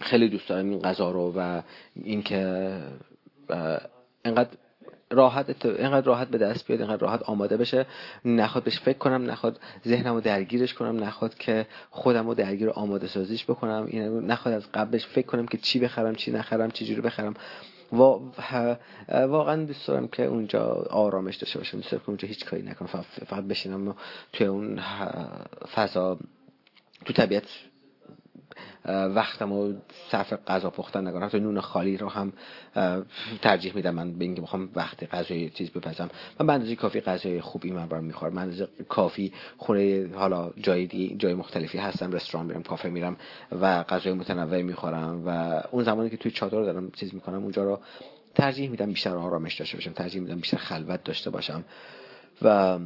خیلی 0.00 0.28
دوست 0.28 0.48
دارم 0.48 0.70
این 0.70 0.80
غذا 0.80 1.10
رو 1.10 1.32
و 1.36 1.62
اینکه 2.04 2.72
انقدر 4.24 4.50
راحت 5.10 5.66
اینقدر 5.66 6.06
راحت 6.06 6.28
به 6.28 6.38
دست 6.38 6.66
بیاد 6.66 6.80
اینقدر 6.80 7.02
راحت 7.02 7.22
آماده 7.22 7.56
بشه. 7.56 7.86
نخواد 8.24 8.64
بهش 8.64 8.78
فکر 8.78 8.98
کنم 8.98 9.30
نخواد 9.30 9.60
ذهنم 9.88 10.14
رو 10.14 10.20
درگیرش 10.20 10.74
کنم 10.74 11.04
نخواد 11.04 11.34
که 11.34 11.66
خودم 11.90 12.26
رو 12.26 12.34
درگیر 12.34 12.70
آماده 12.70 13.06
سازیش 13.06 13.44
بکنم. 13.44 13.86
این 13.88 14.26
نخواد 14.26 14.54
از 14.54 14.72
قبلش 14.74 15.06
فکر 15.06 15.26
کنم 15.26 15.46
که 15.46 15.58
چی 15.58 15.78
بخرم 15.78 16.14
چی 16.14 16.30
نخرم 16.30 16.70
چی 16.70 16.86
جوری 16.86 17.00
بخرم. 17.00 17.34
و 17.92 17.96
واقعا 19.08 19.64
دوست 19.64 19.88
دارم 19.88 20.08
که 20.08 20.24
اونجا 20.24 20.64
آرامش 20.90 21.36
داشته 21.36 21.58
باشم. 21.58 21.76
دوست 21.76 21.90
دارم 21.90 22.02
که 22.02 22.08
اونجا 22.08 22.28
هیچ 22.28 22.44
کاری 22.44 22.62
نکنم. 22.62 22.88
فقط 23.26 23.44
بشینم 23.44 23.94
توی 24.32 24.46
اون 24.46 24.80
فضا 25.74 26.18
تو 27.04 27.12
طبیعت 27.12 27.44
وقتم 28.86 29.52
و 29.52 29.72
صرف 30.10 30.32
غذا 30.46 30.70
پختن 30.70 31.06
نکنم. 31.06 31.26
حتی 31.26 31.40
نون 31.40 31.60
خالی 31.60 31.96
رو 31.96 32.08
هم 32.08 32.32
ترجیح 33.42 33.74
میدم. 33.74 33.94
من 33.94 34.12
به 34.12 34.24
اینکه 34.24 34.42
بخوام 34.42 34.68
وقتی 34.74 35.06
غذای 35.06 35.50
چیز 35.50 35.70
بپزم. 35.70 36.10
من 36.40 36.46
به 36.46 36.52
اندازه 36.52 36.76
کافی 36.76 37.00
غذای 37.00 37.40
خوبی 37.40 37.70
من 37.70 37.86
برام 37.86 38.04
می‌خورم. 38.04 38.32
من 38.32 38.42
اندازه 38.42 38.68
کافی 38.88 39.32
خونه 39.56 40.08
حالا 40.14 40.50
جای 40.56 41.16
جای 41.16 41.34
مختلفی 41.34 41.78
هستم 41.78 42.12
رستوران 42.12 42.46
میرم 42.46 42.62
کافه 42.62 42.88
میرم 42.88 43.16
و 43.60 43.82
غذای 43.82 44.12
متنوع 44.12 44.62
می‌خورم 44.62 45.22
و 45.26 45.62
اون 45.70 45.84
زمانی 45.84 46.10
که 46.10 46.16
توی 46.16 46.30
چادر 46.30 46.62
دارم 46.62 46.90
چیز 46.90 47.14
می‌کنم 47.14 47.42
اونجا 47.42 47.64
رو 47.64 47.80
ترجیح 48.34 48.70
میدم 48.70 48.86
بیشتر 48.86 49.16
آرامش 49.16 49.54
داشته 49.54 49.76
باشم 49.76 49.92
ترجیح 49.92 50.22
میدم 50.22 50.36
بیشتر 50.36 50.56
خلوت 50.56 51.04
داشته 51.04 51.30
باشم. 51.30 51.64
و 52.42 52.78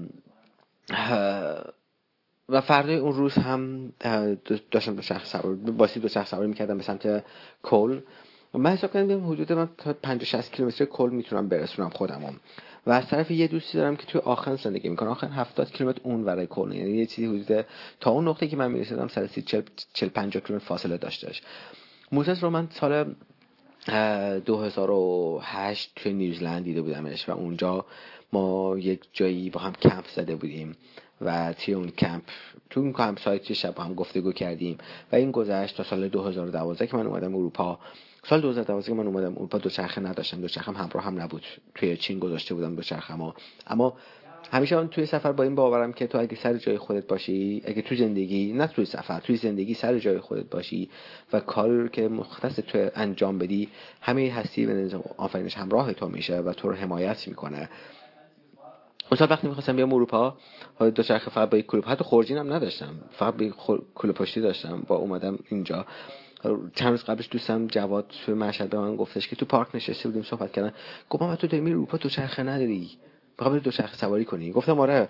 و 2.49 2.61
فردای 2.61 2.97
اون 2.97 3.13
روز 3.13 3.35
هم 3.35 3.93
داشتم 4.71 4.95
دو 4.95 5.03
شخص 5.03 5.33
سوار 5.33 5.55
باسی 5.55 6.01
دو 6.01 6.09
شخص 6.09 6.31
سواری 6.31 6.49
می‌کردم 6.49 6.77
به 6.77 6.83
سمت 6.83 7.25
کل. 7.63 8.01
من 8.55 8.71
حساب 8.71 8.93
کردم 8.93 9.27
حدود 9.27 9.53
من 9.53 9.69
تا 9.79 9.93
50 9.93 10.25
60 10.25 10.53
کیلومتر 10.53 10.85
کل 10.85 11.11
می‌تونم 11.13 11.49
برسونم 11.49 11.91
خودمم 11.91 12.41
و 12.87 12.91
از 12.91 13.09
طرف 13.09 13.31
یه 13.31 13.49
دوستی 13.49 13.79
دارم 13.79 13.97
که 13.97 14.07
توی 14.07 14.21
آخر 14.21 14.57
زندگی 14.57 14.89
می‌کنه. 14.89 15.09
آخر 15.09 15.27
70 15.27 15.71
کیلومتر 15.71 16.01
اون 16.03 16.25
ورای 16.25 16.47
کل. 16.47 16.73
یعنی 16.73 16.91
یه 16.91 17.07
چیزی 17.07 17.27
حدود 17.27 17.67
تا 18.01 18.11
اون 18.11 18.29
نقطه 18.29 18.49
که 18.49 18.57
من 18.57 18.73
می‌رسیدم 18.73 19.09
سر 19.09 19.27
40 19.27 19.63
40 19.93 20.11
50 20.11 20.43
کیلومتر 20.43 20.67
فاصله 20.67 20.97
داشتش. 20.97 21.43
موزس 22.13 22.45
رو 22.45 22.51
من 22.51 22.69
سال 22.71 23.15
2008 23.89 25.93
توی 25.97 26.13
نیوزلند 26.13 26.65
دیده 26.65 26.83
بودمش 26.83 27.29
و 27.29 27.33
اونجا 27.33 27.87
ما 28.33 28.79
یک 28.79 29.01
جایی 29.13 29.51
با 29.51 29.61
هم 29.61 29.73
کمپ 29.73 30.05
زده 30.17 30.37
بودیم 30.37 30.77
و 31.21 31.53
توی 31.53 31.75
اون 31.75 31.89
کمپ 31.89 32.23
تو 32.71 32.81
اون 32.81 32.93
کمپ 32.93 33.19
سایت 33.19 33.53
شب 33.53 33.75
با 33.75 33.83
هم 33.83 33.95
گفتگو 33.95 34.33
کردیم 34.33 34.79
و 35.13 35.17
این 35.17 35.31
گذشت 35.31 35.77
تا 35.77 35.83
سال 35.83 36.09
2012 36.09 36.87
که 36.87 36.97
من 36.97 37.07
اومدم 37.07 37.35
اروپا. 37.35 37.79
سال 38.29 38.41
2012 38.41 38.89
که 38.89 38.95
من 38.95 39.07
اومدم 39.07 39.33
اروپا 39.33 39.59
دوچرخه 39.59 40.01
نداشتم 40.01 40.41
دوچرخم 40.41 40.75
همراه 40.75 41.05
هم 41.05 41.21
نبود. 41.21 41.43
توی 41.75 41.97
چین 41.97 42.19
گذاشته 42.19 42.55
بودم 42.55 42.77
دوچرخم 42.77 43.33
اما 43.67 43.97
همیشه 44.51 44.77
من 44.77 44.89
توی 44.89 45.07
سفر 45.07 45.33
با 45.33 45.45
این 45.45 45.55
باورم 45.55 45.93
که 45.93 46.07
تو 46.07 46.19
اگه 46.19 46.37
سر 46.37 46.55
جای 46.55 46.79
خودت 46.79 47.07
باشی 47.07 47.63
اگه 47.65 47.83
تو 47.83 47.95
زندگی 47.95 48.53
نه 48.53 48.67
توی 48.67 48.85
سفر 48.85 49.21
توی 49.21 49.37
زندگی 49.37 49.75
سر 49.75 49.99
جای 49.99 50.19
خودت 50.19 50.51
باشی 50.51 50.91
و 51.33 51.41
کاری 51.41 51.89
که 51.89 52.09
مختص 52.09 52.55
تو 52.55 52.91
انجام 52.95 53.39
بدی 53.39 53.69
همه 54.01 54.33
هستی 54.33 54.67
به 54.67 54.91
آفرینش 55.17 55.57
همراه 55.57 55.93
تو 55.93 56.09
میشه 56.09 56.39
و 56.39 56.53
تو 56.53 56.69
رو 56.69 56.75
حمایت 56.75 57.29
می‌کنه. 57.29 57.69
اون 59.11 59.19
سال 59.19 59.29
وقتی 59.31 59.47
می‌خواستم 59.47 59.77
بیام 59.77 59.93
اروپا 59.93 60.37
دو 60.95 61.03
چرخ 61.03 61.29
فقط 61.29 61.51
با 61.51 61.59
یک 61.59 61.67
کلوپ 61.67 61.89
حتی 61.89 62.05
خورجین 62.05 62.37
هم 62.37 62.53
نداشتم 62.53 62.95
فقط 63.11 63.35
با 63.35 63.79
کلو 63.95 64.13
پشتی 64.13 64.41
داشتم 64.41 64.83
با 64.87 64.97
اومدم 64.97 65.39
اینجا. 65.49 65.87
چند 66.75 66.91
روز 66.91 67.05
قبلش 67.05 67.29
دوستم 67.31 67.67
جواد 67.67 68.13
تو 68.27 68.35
مشهد 68.35 68.71
به 68.71 68.79
من 68.79 68.97
گفتش 68.97 69.29
که 69.29 69.37
تو 69.37 69.47
پارک 69.47 69.69
نشسته 69.75 70.09
بودیم 70.09 70.23
صحبت 70.23 70.53
کردن. 70.53 70.73
گفتم 71.11 71.35
تو 71.35 71.47
داری 71.47 71.71
اروپا 71.71 71.99
تو 71.99 72.09
چرخه 72.09 72.43
نداری. 72.43 72.91
می‌خوام 73.39 73.59
دو 73.59 73.71
چرخ 73.71 73.97
سواری 73.97 74.25
کنی. 74.25 74.53
گفتم 74.53 74.81
آره. 74.81 75.09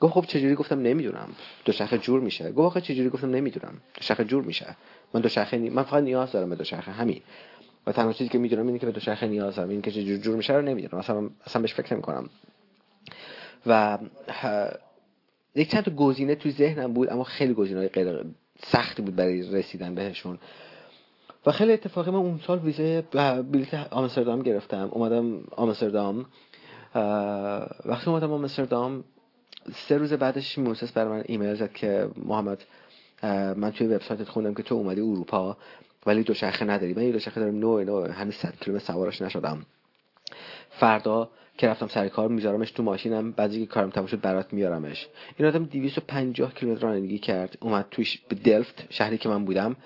گفت 0.00 0.14
خب 0.14 0.24
چجوری؟ 0.28 0.54
گفتم 0.54 0.80
نمی‌دونم. 0.80 1.28
دو 1.64 1.72
چرخه 1.72 1.98
جور 1.98 2.20
میشه. 2.20 2.52
گفت 2.52 2.66
آخه 2.66 2.80
چجوری؟ 2.80 3.08
گفتم 3.08 3.30
نمی‌دونم. 3.30 3.72
دو 3.94 4.00
چرخه 4.00 4.24
جور 4.24 4.44
میشه. 4.44 4.76
من 5.14 5.20
دو 5.20 5.28
چرخه 5.28 5.58
نی... 5.58 5.70
من 5.70 5.82
فقط 5.82 6.02
نیاز 6.02 6.32
دارم 6.32 6.50
به 6.50 6.56
دو 6.56 6.64
چرخه 6.64 6.92
همین. 6.92 7.20
و 7.86 7.92
تنها 7.92 8.12
چیزی 8.12 8.30
که 8.30 8.38
می‌دونم 8.38 8.66
اینه 8.66 8.78
که 8.78 8.86
به 8.86 8.92
دو 8.92 9.00
چرخه 9.00 9.26
نیاز 9.26 9.56
دارم. 9.56 9.68
این 9.68 9.82
که 9.82 9.90
چجوری 9.90 10.18
جور 10.18 10.36
میشه 10.36 10.52
رو 10.52 10.62
نمی‌دونم. 10.62 11.00
اصلا 11.02 11.30
اصلا 11.46 11.62
بهش 11.62 11.74
فکر 11.74 11.94
نمی‌کنم. 11.94 12.30
و 13.66 13.98
یک 15.54 15.70
چند 15.70 15.84
تا 15.84 15.90
گزینه 15.90 16.34
توی 16.34 16.52
ذهنم 16.52 16.92
بود 16.92 17.10
اما 17.10 17.24
خیلی 17.24 17.54
گزینه 17.54 17.88
غیر 17.88 18.24
سختی 18.62 19.02
بود 19.02 19.16
برای 19.16 19.52
رسیدن 19.52 19.94
بهشون. 19.94 20.38
و 21.46 21.52
خیلی 21.52 21.72
اتفاقی 21.72 22.10
من 22.10 22.16
اون 22.16 22.40
سال 22.46 22.58
ویزه 22.58 23.00
بلیت 23.50 23.74
آمستردام 23.74 24.42
گرفتم. 24.42 24.88
اومدم 24.92 25.44
آمستردام. 25.56 26.26
وقتی 27.84 28.10
اومدم 28.10 28.32
آمستردام 28.32 29.04
سه 29.74 29.98
روز 29.98 30.12
بعدش 30.12 30.58
موسس 30.58 30.92
برای 30.92 31.08
من 31.08 31.24
ایمیل 31.26 31.54
زد 31.54 31.72
که 31.72 32.08
محمد 32.24 32.64
من 33.56 33.70
توی 33.70 33.86
وبسایتت 33.86 34.28
خوندم 34.28 34.54
که 34.54 34.62
تو 34.62 34.74
اومدی 34.74 35.00
اروپا 35.00 35.56
ولی 36.06 36.22
دو 36.22 36.34
شخه 36.34 36.64
نداری. 36.64 36.94
من 36.94 37.02
یه 37.02 37.12
دو 37.12 37.18
شخه 37.18 37.40
دارم 37.40 37.58
نو 37.58 37.84
نو 37.84 38.12
هنوز 38.12 38.34
100 38.34 38.54
کیلومتر 38.60 38.84
سوارش 38.84 39.22
نشدم. 39.22 39.66
فردا 40.70 41.30
که 41.58 41.68
رفتم 41.68 41.86
سر 41.86 42.08
کار 42.08 42.28
میذارمش 42.28 42.70
تو 42.70 42.82
ماشینم. 42.82 43.32
بعضی 43.32 43.60
که 43.60 43.66
کارم 43.66 43.90
تموم 43.90 44.06
شد 44.06 44.20
برات 44.20 44.52
میارمش. 44.52 45.08
این 45.36 45.48
آدم 45.48 45.64
250 45.64 46.54
کیلومتر 46.54 46.82
رانندگی 46.82 47.18
کرد. 47.18 47.58
اومد 47.60 47.86
توش 47.90 48.18
به 48.28 48.36
دلفت 48.36 48.86
شهری 48.90 49.18
که 49.18 49.28
من 49.28 49.44
بودم. 49.44 49.76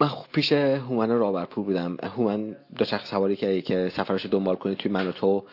من 0.00 0.08
خوب 0.08 0.26
پیش 0.32 0.52
هومن 0.52 1.10
رابرپور 1.10 1.64
بودم. 1.64 1.96
هومن 2.02 2.56
دوچرخه 2.78 3.06
سواری 3.06 3.36
که 3.36 3.62
که 3.62 3.88
سفرش 3.88 4.26
دنبال 4.26 4.56
کنه 4.56 4.74
توی 4.74 4.90
من 4.90 5.06
و 5.06 5.12
تو 5.12 5.44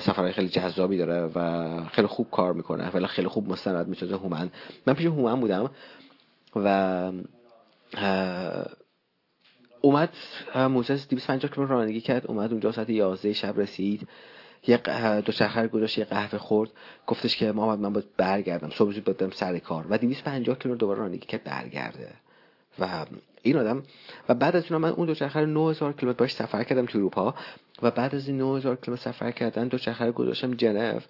سفرهای 0.00 0.32
خیلی 0.32 0.48
جذابی 0.48 0.98
داره 0.98 1.30
و 1.34 1.84
خیلی 1.84 2.06
خوب 2.06 2.30
کار 2.30 2.52
می‌کنه 2.52 2.90
ولی 2.90 3.06
خیلی 3.06 3.28
خوب 3.28 3.48
مستند 3.48 3.88
می‌سازه 3.88 4.16
هومن. 4.16 4.50
من 4.86 4.94
پیش 4.94 5.06
هومن 5.06 5.40
بودم 5.40 5.70
و 6.56 7.12
اومد 9.80 10.08
موسس 10.54 11.08
250 11.08 11.50
کیلومتر 11.50 11.74
رانندگی 11.74 12.00
کرد. 12.00 12.26
اومد 12.26 12.50
اونجا 12.50 12.72
ساعت 12.72 12.90
11 12.90 13.32
شب 13.32 13.60
رسید. 13.60 14.08
یه 14.66 14.76
دو 15.20 15.32
چرخر 15.32 15.68
گذاشت 15.68 15.98
یه 15.98 16.04
قهوه 16.04 16.38
خورد. 16.38 16.70
گفتش 17.06 17.36
که 17.36 17.52
محمد 17.52 17.78
من 17.78 17.92
باید 17.92 18.06
برگردم. 18.16 18.70
صبح 18.70 18.92
زود 18.92 19.32
سر 19.34 19.58
کار. 19.58 19.86
و 19.90 19.98
250 19.98 20.58
کیلومتر 20.58 20.80
دوباره 20.80 20.98
رانندگی 20.98 21.26
کرد 21.26 21.44
برگرده. 21.44 22.08
و 22.78 23.06
این 23.42 23.56
آدم. 23.56 23.82
و 24.28 24.34
بعد 24.34 24.56
از 24.56 24.72
اون 24.72 24.80
من 24.80 24.90
اون 24.90 25.06
دو 25.06 25.14
چرخر 25.14 25.44
9000 25.44 25.92
کیلومتر 25.92 26.18
باش 26.18 26.34
سفر 26.34 26.64
کردم 26.64 26.86
تو 26.86 26.98
اروپا. 26.98 27.34
و 27.82 27.90
بعد 27.90 28.14
از 28.14 28.28
این 28.28 28.38
9000 28.38 28.76
کیلومتر 28.76 29.12
سفر 29.12 29.30
کردن 29.30 29.68
دو 29.68 29.78
چرخر 29.78 30.12
گذاشتم 30.12 30.54
جنو 30.54 31.00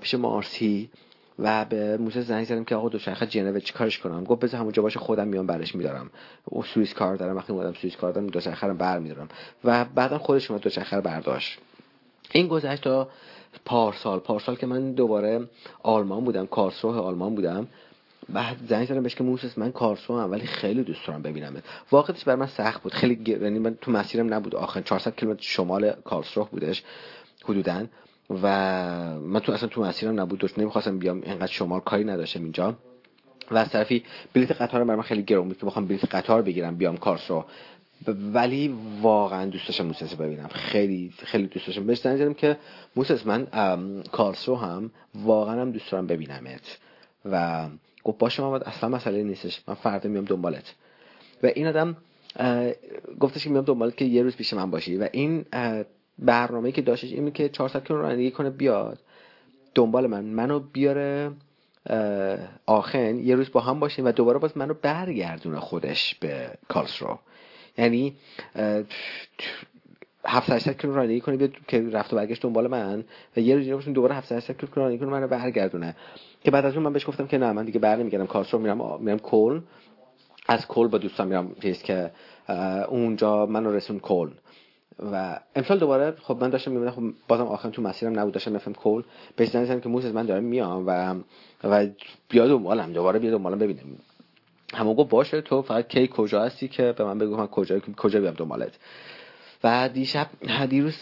پیش 0.00 0.14
مارسی 0.14 0.90
و 1.38 1.64
به 1.64 1.96
موسی 1.96 2.22
زنگ 2.22 2.44
زدم 2.44 2.64
که 2.64 2.74
آقا 2.74 2.88
دوچرخه 2.88 3.26
جنو 3.26 3.60
چیکارش 3.60 3.98
کنم؟ 3.98 4.24
گفت 4.24 4.40
بذار 4.40 4.60
همونجا 4.60 4.82
باشه 4.82 4.98
خودم 4.98 5.28
میام 5.28 5.46
برش 5.46 5.74
میدارم. 5.74 6.10
او 6.44 6.62
سوئیس 6.62 6.94
کار 6.94 7.16
دارم. 7.16 7.36
وقتی 7.36 7.52
اومدم 7.52 7.72
سوئیس 7.72 7.96
کار 7.96 8.12
دارم 8.12 8.26
دوچرخه 8.26 8.66
رو 8.66 8.74
برمیدارم. 8.74 9.28
و 9.64 9.84
بعدا 9.84 10.18
خودش 10.18 10.50
اومد 10.50 10.62
دوچرخه 10.62 10.96
رو 10.96 11.02
برداشت. 11.02 11.58
این 12.32 12.48
گذشت 12.48 12.82
تا 12.82 13.08
پارسال. 13.64 14.18
پارسال 14.18 14.56
که 14.56 14.66
من 14.66 14.92
دوباره 14.92 15.48
آلمان 15.82 16.24
بودم 16.24 16.46
کارسروه 16.46 16.96
آلمان 16.96 17.34
بودم. 17.34 17.66
بعد 18.28 18.56
زنگ 18.68 18.86
زدم 18.86 19.02
بهش 19.02 19.14
که 19.14 19.24
موسس 19.24 19.58
من 19.58 19.72
کارسو 19.72 20.20
هم 20.20 20.30
ولی 20.30 20.46
خیلی 20.46 20.82
دوست 20.82 21.06
دارم 21.06 21.22
ببینمت. 21.22 21.62
واقعیتش 21.90 22.24
بر 22.24 22.34
من 22.34 22.46
سخت 22.46 22.82
بود. 22.82 22.94
خیلی 22.94 23.20
یعنی 23.26 23.58
من 23.58 23.74
تو 23.80 23.90
مسیرم 23.90 24.34
نبود. 24.34 24.54
آخر 24.54 24.80
400 24.80 25.16
کیلومتر 25.16 25.42
شمال 25.42 25.92
کارسروه 26.04 26.50
بودش 26.50 26.82
حدوداً. 27.44 27.84
و 28.42 28.46
من 29.20 29.40
تو 29.40 29.52
اصلا 29.52 29.68
تو 29.68 29.82
مسیرم 29.82 30.20
نبود. 30.20 30.38
دوست 30.38 30.58
نمی‌خواستم 30.58 30.98
بیام 30.98 31.22
اینقدر 31.22 31.46
شمال 31.46 31.80
کاری 31.80 32.04
نداشتم 32.04 32.42
اینجا. 32.42 32.74
و 33.50 33.56
از 33.56 33.68
طرفی 33.70 34.04
بلیت 34.32 34.52
قطار 34.52 34.84
برای 34.84 34.96
من 34.96 35.02
خیلی 35.02 35.22
گرون 35.22 35.48
بود 35.48 35.58
که 35.58 35.66
بخوام 35.66 35.86
بلیت 35.86 36.14
قطار 36.14 36.42
بگیرم 36.42 36.76
بیام 36.76 36.96
کارس 36.96 37.30
رو 37.30 37.44
ولی 38.32 38.74
واقعا 39.02 39.46
دوست 39.46 39.66
داشتم 39.66 39.86
موسس 39.86 40.14
ببینم. 40.14 40.48
خیلی 40.48 41.12
خیلی 41.18 41.46
دوست 41.46 41.66
داشتم. 41.66 41.86
بهش 41.86 41.98
زنگ 41.98 42.36
که 42.36 42.56
موسس 42.96 43.26
من 43.26 43.46
کارس 44.12 44.48
رو 44.48 44.56
هم 44.56 44.90
واقعا 45.14 45.60
هم 45.60 45.70
دوست 45.70 45.90
دارم 45.90 46.06
ببینمت. 46.06 46.78
و 47.24 47.66
گفت 48.06 48.18
باشه 48.18 48.42
محمد 48.42 48.64
اصلا 48.64 48.88
مسئله 48.88 49.22
نیستش. 49.22 49.62
من 49.68 49.74
فردا 49.74 50.10
میام 50.10 50.24
دنبالت. 50.24 50.74
و 51.42 51.46
این 51.46 51.66
آدم 51.66 51.96
گفتش 53.20 53.44
که 53.44 53.50
میام 53.50 53.64
دنبالت 53.64 53.96
که 53.96 54.04
یه 54.04 54.22
روز 54.22 54.36
پیش 54.36 54.52
من 54.52 54.70
باشی. 54.70 54.96
و 54.96 55.08
این 55.12 55.44
برنامه 56.18 56.72
که 56.72 56.82
داشتش 56.82 57.12
اینه 57.12 57.30
که 57.30 57.48
400 57.48 57.84
کیلو 57.84 58.00
رانندگی 58.00 58.30
کنه 58.30 58.50
بیاد. 58.50 58.98
دنبال 59.74 60.06
من. 60.06 60.24
منو 60.24 60.60
بیاره 60.60 61.30
آخن 62.66 63.18
یه 63.18 63.34
روز 63.34 63.52
با 63.52 63.60
هم 63.60 63.80
باشیم 63.80 64.04
و 64.04 64.12
دوباره 64.12 64.38
باز 64.38 64.56
منو 64.56 64.74
برگردونه 64.74 65.60
خودش 65.60 66.14
به 66.14 66.50
کالسرو 66.68 67.18
یعنی 67.78 68.16
700 70.28 70.76
کیلو 70.80 70.94
رانندگی 70.94 71.20
کنه 71.20 71.36
بیاد 71.36 71.52
که 71.68 71.90
رفت 71.92 72.12
و 72.12 72.16
برگشت 72.16 72.42
دنبال 72.42 72.66
من 72.66 73.04
و 73.36 73.40
یه 73.40 73.56
روز 73.56 73.68
باشیم 73.68 73.92
دوباره 73.92 74.14
700 74.14 74.56
کیلو 74.56 74.72
رانندگی 74.74 74.98
کنه 74.98 75.10
منو 75.10 75.28
برگردونه. 75.28 75.96
که 76.44 76.50
بعد 76.50 76.64
از 76.64 76.74
اون 76.74 76.82
من 76.82 76.92
بهش 76.92 77.06
گفتم 77.08 77.26
که 77.26 77.38
نه 77.38 77.52
من 77.52 77.64
دیگه 77.64 77.78
بر 77.78 77.96
نمیگردم 77.96 78.26
کالسرو 78.26 78.60
میرم 78.60 79.00
میرم 79.00 79.18
کل 79.18 79.60
از 80.46 80.66
کل 80.66 80.88
با 80.88 80.98
دوستان 80.98 81.28
میرم 81.28 81.54
چیز 81.62 81.82
که 81.82 82.10
اونجا 82.88 83.46
منو 83.46 83.72
رسون 83.72 83.98
کل 83.98 84.30
و 85.12 85.40
امسال 85.56 85.78
دوباره 85.78 86.14
خب 86.22 86.38
من 86.40 86.50
داشتم 86.50 86.70
می‌بینم 86.70 86.90
خب 86.90 87.02
بازم 87.28 87.44
آخر 87.44 87.70
تو 87.70 87.82
مسیرم 87.82 88.18
نبود 88.18 88.32
داشتم 88.32 88.54
نفهم 88.54 88.74
کول 88.74 89.02
بهش 89.36 89.48
زنگ 89.48 89.82
که 89.82 89.88
موسیز 89.88 90.14
من 90.14 90.26
دارم 90.26 90.44
میام 90.44 90.86
و 90.86 91.14
و 91.64 91.86
بیا 92.28 92.48
دنبالم 92.48 92.92
دوباره 92.92 93.18
بیا 93.18 93.30
دنبالم 93.30 93.58
ببینم. 93.58 93.80
همون 94.74 94.94
گفت 94.94 95.10
باشه 95.10 95.40
تو 95.40 95.62
فقط 95.62 95.88
کی 95.88 96.08
کجا 96.12 96.42
هستی 96.42 96.68
که 96.68 96.94
به 96.98 97.04
من 97.04 97.18
بگو 97.18 97.36
من 97.36 97.46
کجا 97.46 97.80
کجا 97.80 98.20
بیام 98.20 98.34
دنبالت. 98.34 98.72
و 99.64 99.88
دیشب 99.88 100.28
دیروز 100.68 100.96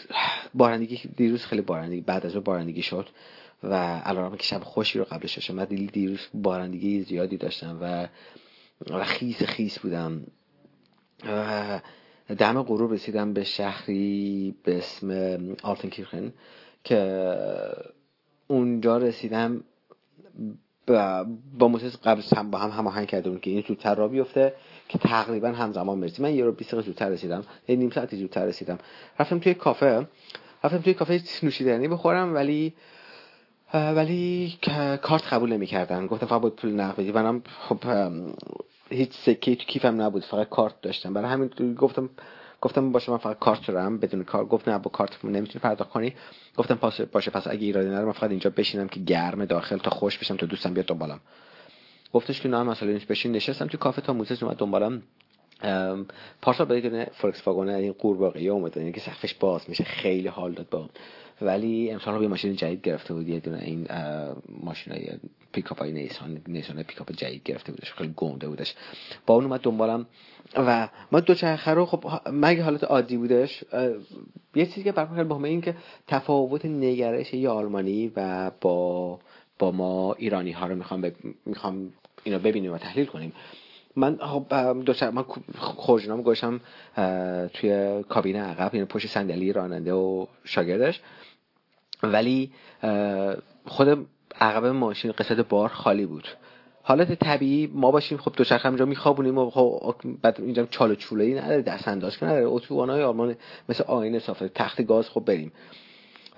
بارندگی 0.54 1.00
دیروز 1.16 1.46
خیلی 1.46 1.62
بارندگی 1.62 2.00
بعد 2.00 2.26
از 2.26 2.36
بارندگی 2.36 2.82
شد 2.82 3.08
و 3.62 4.00
الان 4.04 4.36
که 4.36 4.44
شب 4.44 4.62
خوشی 4.62 4.98
رو 4.98 5.04
قبلش 5.04 5.34
داشتم 5.34 5.54
من 5.54 5.64
دیروز 5.64 6.20
بارندگی 6.34 7.02
زیادی 7.02 7.36
داشتم 7.36 7.78
و 7.80 8.08
و 8.90 9.04
خیس 9.04 9.42
خیس 9.42 9.78
بودم 9.78 10.26
و 11.26 11.80
دم 12.38 12.62
غروب 12.62 12.92
رسیدم 12.92 13.32
به 13.32 13.44
شهری 13.44 14.54
به 14.64 14.78
اسم 14.78 15.38
آلتنکیرخن 15.62 16.32
که 16.84 17.30
اونجا 18.46 18.98
رسیدم 18.98 19.64
با, 20.86 21.68
موسیقی 21.68 21.96
قبل 22.04 22.22
هم 22.36 22.50
با 22.50 22.58
هم 22.58 22.70
هماهنگ 22.70 23.06
کرده 23.06 23.30
بود 23.30 23.40
که 23.40 23.50
این 23.50 23.64
زودتر 23.68 23.94
را 23.94 24.08
بیفته 24.08 24.54
که 24.88 24.98
تقریبا 24.98 25.48
همزمان 25.48 25.98
مرسی 25.98 26.22
من 26.22 26.34
یه 26.34 26.44
رو 26.44 26.52
20 26.52 26.70
دقیقه 26.70 26.86
زودتر 26.86 27.08
رسیدم. 27.08 27.44
یه 27.68 27.76
نیم 27.76 27.90
ساعتی 27.90 28.16
زودتر 28.16 28.44
رسیدم. 28.44 28.78
رفتم 29.18 29.38
توی 29.38 29.54
کافه. 29.54 30.06
رفتم 30.64 30.78
توی 30.78 30.94
کافه 30.94 31.20
نوشیدنی 31.42 31.88
بخورم 31.88 32.34
ولی 32.34 32.72
ولی 33.74 34.54
کارت 35.02 35.32
قبول 35.32 35.52
نمی‌کردن. 35.52 36.06
گفتم 36.06 36.26
فقط 36.26 36.40
باید 36.40 36.54
پول 36.54 36.70
نقد 36.70 36.96
بدی. 36.96 37.12
منم 37.12 37.42
خب 37.68 37.78
هیچ 38.90 39.12
سکه 39.12 39.56
تو 39.56 39.64
کیفم 39.64 40.02
نبود. 40.02 40.24
فقط 40.24 40.48
کارت 40.48 40.80
داشتم. 40.80 41.14
برای 41.14 41.30
همین 41.30 41.74
گفتم 41.74 42.10
گفتم 42.64 42.92
باشه 42.92 43.12
من 43.12 43.18
فقط 43.18 43.38
کارت 43.38 43.66
دارم 43.66 43.98
بدون 43.98 44.24
کار. 44.24 44.44
گفت 44.44 44.68
نه 44.68 44.78
با 44.78 44.90
کارت 44.90 45.24
نمی‌تونی 45.24 45.60
پرداخت 45.62 45.90
کنی. 45.90 46.14
گفتم 46.56 46.74
پاس 46.74 47.00
باشه 47.00 47.30
پس 47.30 47.46
اگه 47.46 47.66
ایرادی 47.66 47.88
نداره 47.88 48.04
من 48.04 48.12
فقط 48.12 48.30
اینجا 48.30 48.50
بشینم 48.50 48.88
که 48.88 49.00
گرم 49.00 49.44
داخل 49.44 49.76
تا 49.76 49.90
خوش 49.90 50.18
بشم 50.18 50.36
تا 50.36 50.46
دوستم 50.46 50.74
بیاد 50.74 50.86
دنبالم. 50.86 51.20
گفتش 52.12 52.40
که 52.40 52.48
نه 52.48 52.62
مسئله 52.62 52.92
نیست 52.92 53.08
بشین. 53.08 53.32
نشستم 53.32 53.66
تو 53.66 53.78
کافه 53.78 54.00
تا 54.00 54.12
موزه 54.12 54.44
اومد 54.44 54.56
دنبالم. 54.56 55.02
پارسال 56.42 56.66
بدون 56.66 57.04
فولکس 57.04 57.48
واگن 57.48 57.68
این 57.68 57.92
قورباغه 57.92 58.40
اومد 58.40 58.76
یعنی 58.76 58.92
که 58.92 59.00
سقفش 59.00 59.34
باز 59.34 59.64
میشه 59.68 59.84
خیلی 59.84 60.28
حال 60.28 60.52
داد 60.52 60.68
با 60.68 60.88
ولی 61.42 61.90
امسال 61.90 62.22
یه 62.22 62.28
ماشین 62.28 62.56
جدید 62.56 62.82
گرفته 62.82 63.14
بود 63.14 63.28
یه 63.28 63.40
دونه 63.40 63.58
این 63.58 63.86
ماشین 64.62 64.92
های 64.92 65.08
پیکاپ 65.52 65.78
های 65.78 65.92
نیسان 65.92 66.40
نیسان 66.48 66.82
پیکاپ 66.82 67.12
جدید 67.12 67.42
گرفته 67.42 67.72
بودش 67.72 67.92
خیلی 67.92 68.12
گنده 68.16 68.48
بودش. 68.48 68.74
با 69.26 69.34
اون 69.34 69.44
اومد 69.44 69.60
دنبالم 69.60 70.06
و 70.56 70.88
ما 71.12 71.20
دو 71.20 71.34
چرخه 71.34 71.70
رو 71.70 71.86
خب 71.86 72.04
مگه 72.32 72.62
حالت 72.62 72.84
عادی 72.84 73.16
بودش. 73.16 73.64
یه 74.54 74.66
چیزی 74.66 74.82
که 74.82 74.92
برام 74.92 75.22
مهمه 75.22 75.48
این 75.48 75.60
که 75.60 75.74
تفاوت 76.06 76.64
نگرش 76.64 77.34
یه 77.34 77.48
آلمانی 77.48 78.12
و 78.16 78.50
با 78.60 79.18
با 79.58 79.70
ما 79.70 80.14
ایرانی 80.14 80.52
ها 80.52 80.66
رو 80.66 80.74
می‌خوام 80.74 81.00
ب... 81.00 81.12
می‌خوام 81.46 81.92
اینو 82.24 82.38
ببینیم 82.38 82.72
و 82.72 82.78
تحلیل 82.78 83.06
کنیم. 83.06 83.32
من 83.96 84.18
دو 84.86 84.92
چرخ 84.94 85.14
من 85.14 85.24
خورجنام 85.58 86.22
گوشم 86.22 86.60
توی 87.54 88.02
کابینه 88.08 88.40
عقب 88.40 88.74
یعنی 88.74 88.86
پشت 88.86 89.06
صندلی 89.06 89.52
راننده 89.52 89.92
و 89.92 90.26
شاگردش. 90.44 91.00
ولی 92.02 92.52
خود 93.66 94.06
عقب 94.40 94.66
ماشین 94.66 95.12
قسمت 95.12 95.48
بار 95.48 95.68
خالی 95.68 96.06
بود. 96.06 96.28
حالت 96.82 97.12
طبیعی 97.12 97.66
ما 97.66 97.90
باشیم 97.90 98.18
خب 98.18 98.32
دوچرخه 98.36 98.66
اینجا 98.66 98.84
میخوابونیم 98.84 99.38
و 99.38 99.50
خب 99.50 99.94
بعد 100.22 100.40
اینجا 100.40 100.66
چال 100.66 100.90
و 100.90 100.94
چوله 100.94 101.24
ای 101.24 101.34
نداره 101.34 101.62
دست 101.62 101.88
انداز 101.88 102.16
که 102.16 102.26
نداره. 102.26 102.46
اتوبان 102.46 102.90
های 102.90 103.02
آلمان 103.02 103.36
مثل 103.68 103.84
آینه 103.84 104.18
صافه 104.18 104.48
تخت 104.48 104.82
گاز 104.82 105.10
خب 105.10 105.24
بریم. 105.24 105.52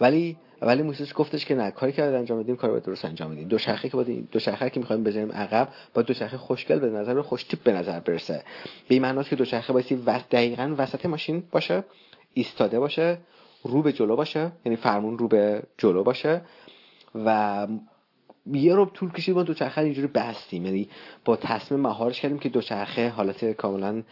ولی 0.01 0.37
ولی 0.63 0.83
موسیس 0.83 1.15
گفتش 1.15 1.45
که 1.45 1.55
نه 1.55 1.71
کاری 1.71 1.93
که 1.93 2.05
انجام 2.05 2.43
بدیم 2.43 2.57
کار 2.57 2.71
باید 2.71 2.83
درست 2.83 3.05
انجام 3.05 3.31
بدیم. 3.31 3.49
دو 3.49 3.59
شرخی 3.59 3.89
که 3.89 3.97
باید 3.97 4.31
دو 4.31 4.39
شرخی 4.39 4.71
که 4.71 4.81
می‌خوایم 4.81 5.05
بزنیم 5.05 5.33
عقب 5.33 5.69
با 5.95 6.03
دو 6.03 6.15
شرخه 6.15 6.37
خوشگل 6.37 6.79
به 6.79 6.91
نظر 6.91 7.23
خوش 7.23 7.45
تیپ 7.45 7.63
به 7.63 7.73
نظر 7.73 8.01
برسه. 8.01 8.43
به 8.89 8.95
این 8.95 9.03
معناست 9.03 9.29
که 9.29 9.37
دو 9.37 9.45
شرخه 9.45 9.73
باید 9.73 10.05
دقیقاً 10.31 10.75
وسط 10.79 11.07
ماشین 11.07 11.43
باشه 11.51 11.85
ایستاده 12.35 12.81
باشه 12.81 13.19
رو 13.63 13.83
به 13.83 13.93
جلو 13.93 14.17
باشه 14.17 14.53
یعنی 14.65 14.77
فرمون 14.77 15.19
رو 15.19 15.29
به 15.29 15.63
جلو 15.79 16.03
باشه 16.03 16.43
و 17.15 17.67
یه 18.53 18.75
رو 18.75 18.87
طول 18.87 19.13
کشید 19.13 19.35
ما 19.35 19.43
دوچرخه 19.43 19.81
اینجوری 19.81 20.07
بستیم. 20.07 20.65
یعنی 20.67 20.89
با 21.25 21.37
تصمیم 21.37 21.81
مهارش 21.81 22.21
کردیم 22.21 22.39
که 22.39 22.49
دوچرخه 22.49 23.09
حالت 23.09 23.53
کاملا 23.53 24.03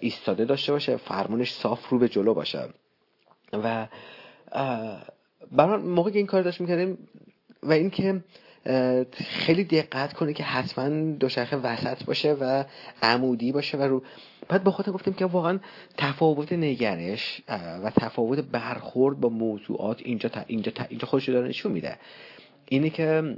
ایستاده 0.00 0.44
داشته 0.44 0.72
باشه 0.72 0.96
فرمونش 0.96 1.52
صاف 1.52 1.88
رو 1.88 1.98
به 1.98 2.08
جلو 2.08 2.34
باشه. 2.34 2.68
و 3.52 3.86
برای 5.52 5.82
موقع 5.82 6.10
که 6.10 6.18
این 6.18 6.26
کار 6.26 6.42
داشت 6.42 6.60
می‌کردیم 6.60 6.98
و 7.62 7.72
اینکه 7.72 8.24
خیلی 9.12 9.64
دقت 9.64 10.12
کنه 10.12 10.32
که 10.32 10.44
حتما 10.44 11.12
دوچرخه 11.12 11.56
وسط 11.56 12.04
باشه 12.04 12.32
و 12.32 12.64
عمودی 13.02 13.52
باشه 13.52 13.78
و 13.78 13.82
رو 13.82 14.02
بعد 14.48 14.64
با 14.64 14.70
خودم 14.70 14.92
گفتیم 14.92 15.14
که 15.14 15.24
واقعا 15.24 15.58
تفاوت 15.98 16.52
نگرش 16.52 17.42
و 17.84 17.92
تفاوت 18.00 18.38
برخورد 18.38 19.20
با 19.20 19.28
موضوعات 19.28 20.00
اینجا 20.04 20.28
تا 20.28 20.44
اینجا 20.46 20.72
تا 20.72 20.84
اینجا 20.88 21.06
خودش 21.06 21.28
داره 21.28 21.48
نشون 21.48 21.72
میده. 21.72 21.96
اینه 22.68 22.90
که 22.90 23.36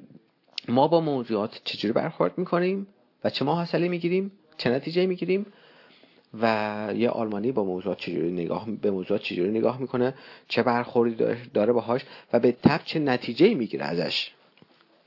ما 0.68 0.88
با 0.88 1.00
موضوعات 1.00 1.60
چجوری 1.64 1.92
برخورد 1.92 2.38
می‌کنیم 2.38 2.86
و 3.24 3.30
چه 3.30 3.44
ما 3.44 3.54
حاصله 3.54 3.88
می‌گیریم 3.88 4.32
چه 4.56 4.70
نتیجه 4.70 5.06
می‌گیریم 5.06 5.46
و 6.42 6.88
یه 6.97 7.09
آلمانی 7.09 7.53
با 7.53 7.64
موضوعات 7.64 7.99
چجوری 7.99 8.33
نگاه 8.33 8.70
به 8.83 8.90
موضوعات 8.90 9.23
چجوری 9.23 9.51
نگاه 9.51 9.81
می‌کنه 9.81 10.14
چه 10.49 10.62
برخوردی 10.62 11.27
داره 11.55 11.73
باهاش 11.73 12.01
و 12.33 12.40
به 12.40 12.53
تب 12.53 12.81
چه 12.85 12.99
نتیجه 12.99 13.55
می‌گیره 13.55 13.85
ازش. 13.85 14.31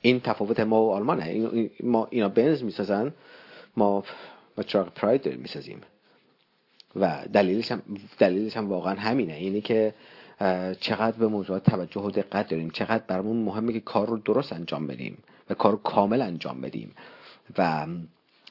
این 0.00 0.20
تفاوت 0.20 0.60
ما 0.60 0.84
و 0.84 0.92
آلمانه. 0.92 1.50
ما 1.82 2.08
اینا 2.10 2.28
بنز 2.28 2.62
می‌سازن 2.62 3.12
ما 3.76 4.04
ما 4.58 4.64
چراغ 4.64 4.88
پراید 4.88 5.22
داریم 5.22 5.40
می‌سازیم. 5.40 5.80
و 6.96 7.24
دلیلش 7.32 7.72
هم, 7.72 7.82
دلیلش 8.18 8.56
هم 8.56 8.68
واقعا 8.68 8.94
همینه. 8.94 9.32
اینه 9.32 9.60
که 9.60 9.94
چقدر 10.80 11.16
به 11.16 11.28
موضوعات 11.28 11.70
توجه 11.70 12.00
و 12.00 12.10
دقت 12.10 12.48
داریم 12.48 12.70
چقدر 12.70 13.04
برامون 13.06 13.36
مهمه 13.36 13.72
که 13.72 13.80
کار 13.80 14.06
رو 14.06 14.16
درست 14.16 14.52
انجام 14.52 14.86
بدیم 14.86 15.18
و 15.50 15.54
کار 15.54 15.72
رو 15.72 15.78
کامل 15.78 16.22
انجام 16.22 16.60
بدیم. 16.60 16.94
و 17.58 17.86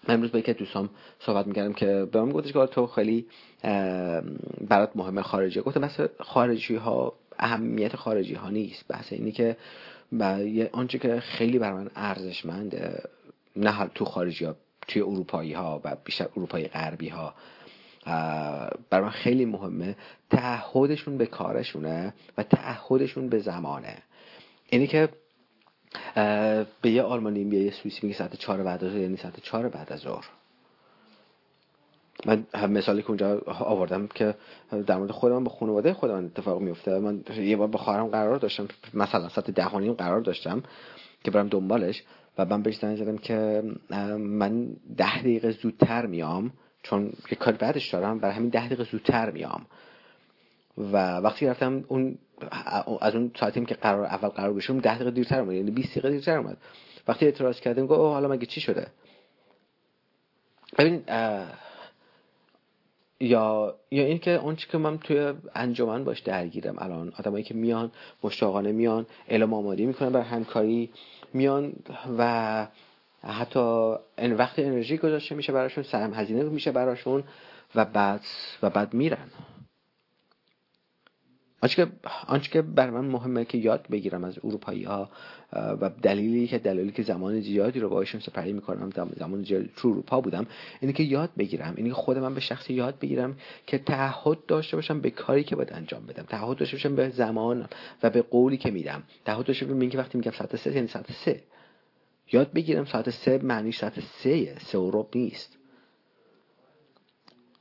من 0.07 0.13
امروز 0.13 0.31
با 0.31 0.39
یکی 0.39 0.53
دوستام 0.53 0.89
صحبت 1.19 1.47
می‌کردم 1.47 1.73
که 1.73 2.07
به 2.11 2.21
من 2.21 2.31
گفتش 2.31 2.53
که 2.53 2.65
تو 2.65 2.87
خیلی 2.87 3.25
برات 4.67 4.91
مهمه 4.95 5.21
خارجی. 5.21 5.61
گفتم 5.61 5.81
مثل 5.81 6.07
خارجی 6.19 6.75
ها 6.75 7.13
اهمیت 7.39 7.95
خارجی 7.95 8.33
ها 8.33 8.49
نیست. 8.49 8.87
بحث 8.87 9.13
اینی 9.13 9.31
که 9.31 9.57
آنچه 10.71 10.99
که 10.99 11.19
خیلی 11.19 11.59
بر 11.59 11.73
من 11.73 11.89
ارزشمنده 11.95 13.03
نه 13.55 13.87
تو 13.95 14.05
خارجی 14.05 14.45
ها 14.45 14.55
توی 14.87 15.01
اروپایی 15.01 15.53
ها 15.53 15.81
و 15.83 15.95
بیشتر 16.05 16.27
اروپایی 16.37 16.67
غربی 16.67 17.09
ها 17.09 17.33
بر 18.89 19.01
من 19.01 19.09
خیلی 19.09 19.45
مهمه. 19.45 19.95
تعهدشون 20.29 21.17
به 21.17 21.25
کارشونه 21.25 22.13
و 22.37 22.43
تعهدشون 22.43 23.29
به 23.29 23.39
زمانه. 23.39 23.97
اینی 24.69 24.87
که 24.87 25.09
به 26.81 26.89
یه 26.91 27.01
آلمانی 27.01 27.43
به 27.43 27.57
یه 27.57 27.71
سوئیسی 27.71 27.99
میگه 28.03 28.17
ساعت 28.17 28.35
چهار 28.35 28.63
بعد 28.63 28.83
از 28.83 28.95
یعنی 28.95 29.17
ساعت 29.17 29.39
چهار 29.39 29.69
بعد 29.69 29.93
از 29.93 29.99
ظهر. 29.99 30.25
من 32.25 32.45
مثالی 32.69 33.01
که 33.01 33.07
اونجا 33.07 33.41
آوردم 33.45 34.07
که 34.07 34.35
در 34.87 34.97
مورد 34.97 35.11
خودم 35.11 35.43
با 35.43 35.51
خانواده 35.51 35.93
خودم 35.93 36.25
اتفاق 36.25 36.61
میفته. 36.61 36.99
من 36.99 37.23
یه 37.37 37.57
بار 37.57 37.67
با 37.67 37.79
خواهرم 37.79 38.07
قرار 38.07 38.37
داشتم 38.37 38.67
مثلا 38.93 39.29
ساعت 39.29 39.51
ده 39.51 39.93
قرار 39.93 40.21
داشتم 40.21 40.63
که 41.23 41.31
برم 41.31 41.47
دنبالش 41.47 42.03
و 42.37 42.45
من 42.45 42.61
بهش 42.61 42.77
زنگ 42.79 42.97
زدم 42.97 43.17
که 43.17 43.63
من 44.17 44.67
ده 44.97 45.19
دقیقه 45.19 45.51
زودتر 45.51 46.05
میام 46.05 46.51
چون 46.83 47.13
یه 47.31 47.37
کار 47.37 47.53
بعدش 47.53 47.93
دارم 47.93 48.19
برای 48.19 48.35
همین 48.35 48.49
ده 48.49 48.65
دقیقه 48.65 48.83
زودتر 48.83 49.31
میام. 49.31 49.65
و 50.77 51.17
وقتی 51.17 51.47
رفتم 51.47 51.83
اون 51.87 52.17
از 53.01 53.15
اون 53.15 53.31
ساعتیم 53.39 53.65
که 53.65 53.75
قرار 53.75 54.05
اول 54.05 54.29
قرار 54.29 54.53
بشم 54.53 54.79
ده 54.79 54.95
دقیقه 54.95 55.11
دیرتر 55.11 55.39
اومد 55.39 55.53
یعنی 55.53 55.71
20 55.71 55.91
دقیقه 55.91 56.09
دیرتر 56.09 56.37
اومد. 56.37 56.57
وقتی 57.07 57.25
اعتراض 57.25 57.59
کردم 57.59 57.87
گفت 57.87 57.99
حالا 57.99 58.27
مگه 58.27 58.45
چی 58.45 58.61
شده؟ 58.61 58.87
ببینید 60.77 61.09
یا 63.19 63.75
یا 63.91 64.05
اینکه 64.05 64.31
اون 64.31 64.55
که 64.55 64.77
من 64.77 64.97
توی 64.97 65.33
انجمن 65.55 66.03
باش 66.03 66.19
درگیرم. 66.19 66.75
الان 66.79 67.13
آدمایی 67.19 67.43
که 67.43 67.53
میان 67.53 67.91
مشتاقانه 68.23 68.71
میان 68.71 69.05
اعلام 69.27 69.53
آمادی 69.53 69.85
می‌کنن 69.85 70.09
بر 70.09 70.21
همکاری 70.21 70.89
میان 71.33 71.73
و 72.17 72.67
حتی 73.23 73.95
این 74.17 74.33
وقت 74.33 74.59
انرژی 74.59 74.97
گذاشته 74.97 75.35
میشه 75.35 75.53
براشون 75.53 75.83
سرم 75.83 76.13
هزینه 76.13 76.43
میشه 76.43 76.71
براشون 76.71 77.23
و 77.75 77.85
بعد 77.85 78.21
و 78.63 78.69
بعد 78.69 78.93
میرن. 78.93 79.27
آنچه 81.61 81.87
آنچه 82.27 82.51
که 82.51 82.61
بر 82.61 82.89
من 82.89 83.05
مهمه 83.05 83.45
که 83.45 83.57
یاد 83.57 83.87
بگیرم 83.91 84.23
از 84.23 84.39
اروپایی 84.43 84.83
ها 84.83 85.09
و 85.53 85.89
دلیلی 86.01 86.47
که 86.47 86.57
دلیلی 86.57 86.91
که 86.91 87.03
زمان 87.03 87.39
زیادی 87.39 87.79
رو 87.79 87.89
باشون 87.89 88.21
سپری 88.21 88.53
می‌کنم 88.53 88.89
زمان 89.17 89.43
زیادی 89.43 89.69
تو 89.75 89.87
اروپا 89.87 90.21
بودم 90.21 90.47
اینه 90.81 90.93
که 90.93 91.03
یاد 91.03 91.29
بگیرم 91.37 91.73
اینه 91.77 91.89
که 91.89 91.95
خود 91.95 92.17
من 92.17 92.33
به 92.33 92.39
شخصی 92.39 92.73
یاد 92.73 92.99
بگیرم 92.99 93.37
که 93.65 93.77
تعهد 93.77 94.45
داشته 94.45 94.77
باشم 94.77 95.01
به 95.01 95.09
کاری 95.09 95.43
که 95.43 95.55
باید 95.55 95.73
انجام 95.73 96.05
بدم 96.05 96.23
تعهد 96.23 96.57
داشته 96.57 96.75
باشم 96.77 96.95
به 96.95 97.09
زمان 97.09 97.67
و 98.03 98.09
به 98.09 98.21
قولی 98.21 98.57
که 98.57 98.71
میدم 98.71 99.03
تعهد 99.25 99.45
داشته 99.45 99.65
باشم 99.65 99.79
اینکه 99.79 99.97
وقتی 99.97 100.17
میگم 100.17 100.31
ساعت 100.31 100.55
سه 100.55 100.75
یعنی 100.75 100.87
ساعت 100.87 101.11
سه. 101.11 101.43
یاد 102.31 102.53
بگیرم 102.53 102.85
ساعت 102.85 103.09
سه 103.09 103.37
معنی 103.43 103.71
ساعت 103.71 103.99
سه 103.99 104.55
سه 104.59 105.05
نیست. 105.15 105.56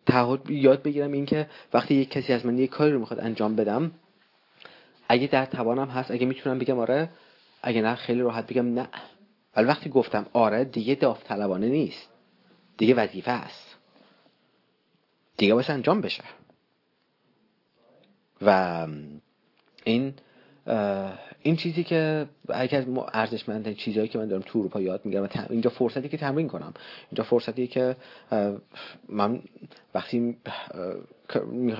تعهد 0.07 0.51
یاد 0.51 0.83
بگیرم 0.83 1.12
اینکه 1.12 1.49
وقتی 1.75 1.95
یک 1.95 2.11
کسی 2.11 2.33
از 2.33 2.47
من 2.47 2.59
یک 2.59 2.71
کاری 2.71 2.92
رو 2.92 2.99
می‌خواد 2.99 3.21
انجام 3.21 3.57
بدم 3.57 3.90
اگه 5.09 5.27
در 5.27 5.47
توانم 5.47 5.88
هست 5.88 6.11
اگه 6.11 6.27
می‌تونم 6.27 6.59
بگم 6.59 6.79
آره 6.79 7.09
اگه 7.62 7.83
نه 7.83 7.95
خیلی 7.95 8.21
راحت 8.21 8.47
بگم 8.47 8.75
نه. 8.75 8.88
ولی 9.57 9.66
وقتی 9.66 9.90
گفتم 9.90 10.27
آره 10.33 10.64
دیگه 10.64 10.95
داوطلبانه 10.95 11.69
نیست. 11.69 12.09
دیگه 12.77 12.95
وظیفه 12.95 13.31
است. 13.31 13.77
دیگه 15.37 15.55
باید 15.55 15.71
انجام 15.71 16.01
بشه. 16.01 16.25
و 18.42 18.87
این 19.85 20.14
این 21.43 21.57
چیزی 21.57 21.85
که 21.85 22.27
یکی 22.63 22.77
از 22.77 22.85
ارزشمند 23.13 23.73
چیزهایی 23.73 24.09
که 24.09 24.19
من 24.19 24.29
دارم 24.29 24.43
تو 24.47 24.59
اروپا 24.59 24.81
یاد 24.81 25.01
می‌گیرم 25.05 25.29
اینجا 25.51 25.71
فرصتی 25.71 26.09
که 26.09 26.17
تمرین 26.17 26.49
کنم. 26.49 26.75
اینجا 27.11 27.25
فرصتی 27.25 27.67
که 27.67 27.97
من 29.09 29.43
وقتی 29.95 30.37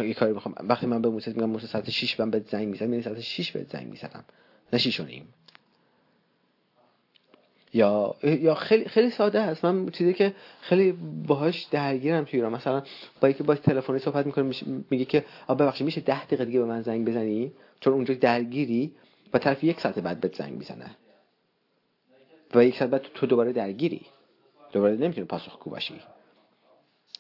یه 0.03 0.14
کاری 0.14 0.33
بخوام 0.33 0.55
وقتی 0.61 0.87
من 0.87 1.03
به 1.03 1.09
موسی 1.09 1.31
میگم 1.31 1.51
موسی 1.51 1.66
ساعت 1.66 1.90
6 1.90 2.20
من 2.20 2.31
به 2.31 2.44
زنگ 2.49 2.68
می‌زنم 2.68 2.90
یعنی 2.90 3.03
ساعت 3.03 3.20
6 3.20 3.53
به 3.53 3.66
زنگ 3.70 3.87
می‌زنم. 3.87 4.25
نه 4.72 4.79
6 4.79 5.01
و 5.01 5.05
نیم. 5.05 5.29
یا 7.76 8.14
یا 8.22 8.54
خیلی 8.54 8.84
خیلی 8.84 9.10
ساده 9.10 9.40
است. 9.40 9.64
من 9.64 9.88
چیزی 9.88 10.14
که 10.14 10.34
خیلی 10.60 10.92
باهاش 11.26 11.62
درگیرم 11.62 12.24
توی 12.24 12.38
ایران. 12.38 12.52
مثلا 12.52 12.82
با 13.20 13.28
یکی 13.28 13.42
با 13.42 13.54
تلفنی 13.54 13.98
صحبت 13.98 14.26
می‌کنه 14.26 14.52
میگه 14.90 15.04
که 15.04 15.24
ببخشید 15.48 15.84
میشه 15.84 16.00
10 16.00 16.24
دقیقه 16.24 16.44
دیگه 16.44 16.58
به 16.58 16.66
من 16.66 16.82
زنگ 16.82 17.08
بزنی؟ 17.08 17.52
چون 17.80 17.92
اونجا 17.92 18.14
درگیری 18.14 18.92
و 19.32 19.38
طرف 19.38 19.64
یک 19.64 19.80
ساعت 19.80 19.98
بعد 19.98 20.20
به 20.20 20.30
زنگ 20.34 20.52
می‌زنه. 20.52 20.90
و 22.54 22.64
یک 22.64 22.76
ساعت 22.78 22.90
بعد 22.90 23.02
تو 23.14 23.26
دوباره 23.26 23.52
درگیری. 23.52 24.00
دوباره 24.72 24.96
نمی‌تونی 24.96 25.26
پاسخگو 25.26 25.70
باشی. 25.70 25.94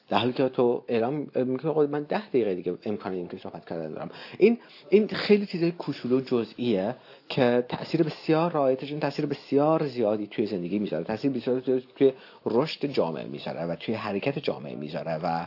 در 0.08 0.18
حالی 0.18 0.32
که 0.32 0.48
تو 0.48 0.84
اعلام 0.88 1.26
می‌کنه 1.34 1.86
من 1.86 2.02
ده 2.02 2.28
دقیقه 2.28 2.54
دیگه 2.54 2.74
امکان 2.84 3.12
این 3.12 3.28
که 3.28 3.36
صحبت 3.38 3.66
کردن 3.68 3.92
دارم. 3.92 4.10
این 4.38 4.58
این 4.88 5.08
خیلی 5.08 5.46
چیزای 5.46 5.72
کوچولو 5.72 6.20
جزئیه 6.20 6.94
که 7.28 7.64
تاثیر 7.68 8.02
بسیار 8.02 8.52
رایتش 8.52 8.90
تاثیر 8.90 9.26
بسیار 9.26 9.86
زیادی 9.86 10.26
توی 10.26 10.46
زندگی 10.46 10.78
می‌ذاره. 10.78 11.04
تاثیر 11.04 11.30
بسیار 11.30 11.60
توی 11.96 12.12
رشد 12.46 12.86
جامعه 12.86 13.24
می‌ذاره 13.24 13.64
و 13.64 13.76
توی 13.76 13.94
حرکت 13.94 14.38
جامعه 14.38 14.74
می‌ذاره 14.74 15.20
و 15.22 15.46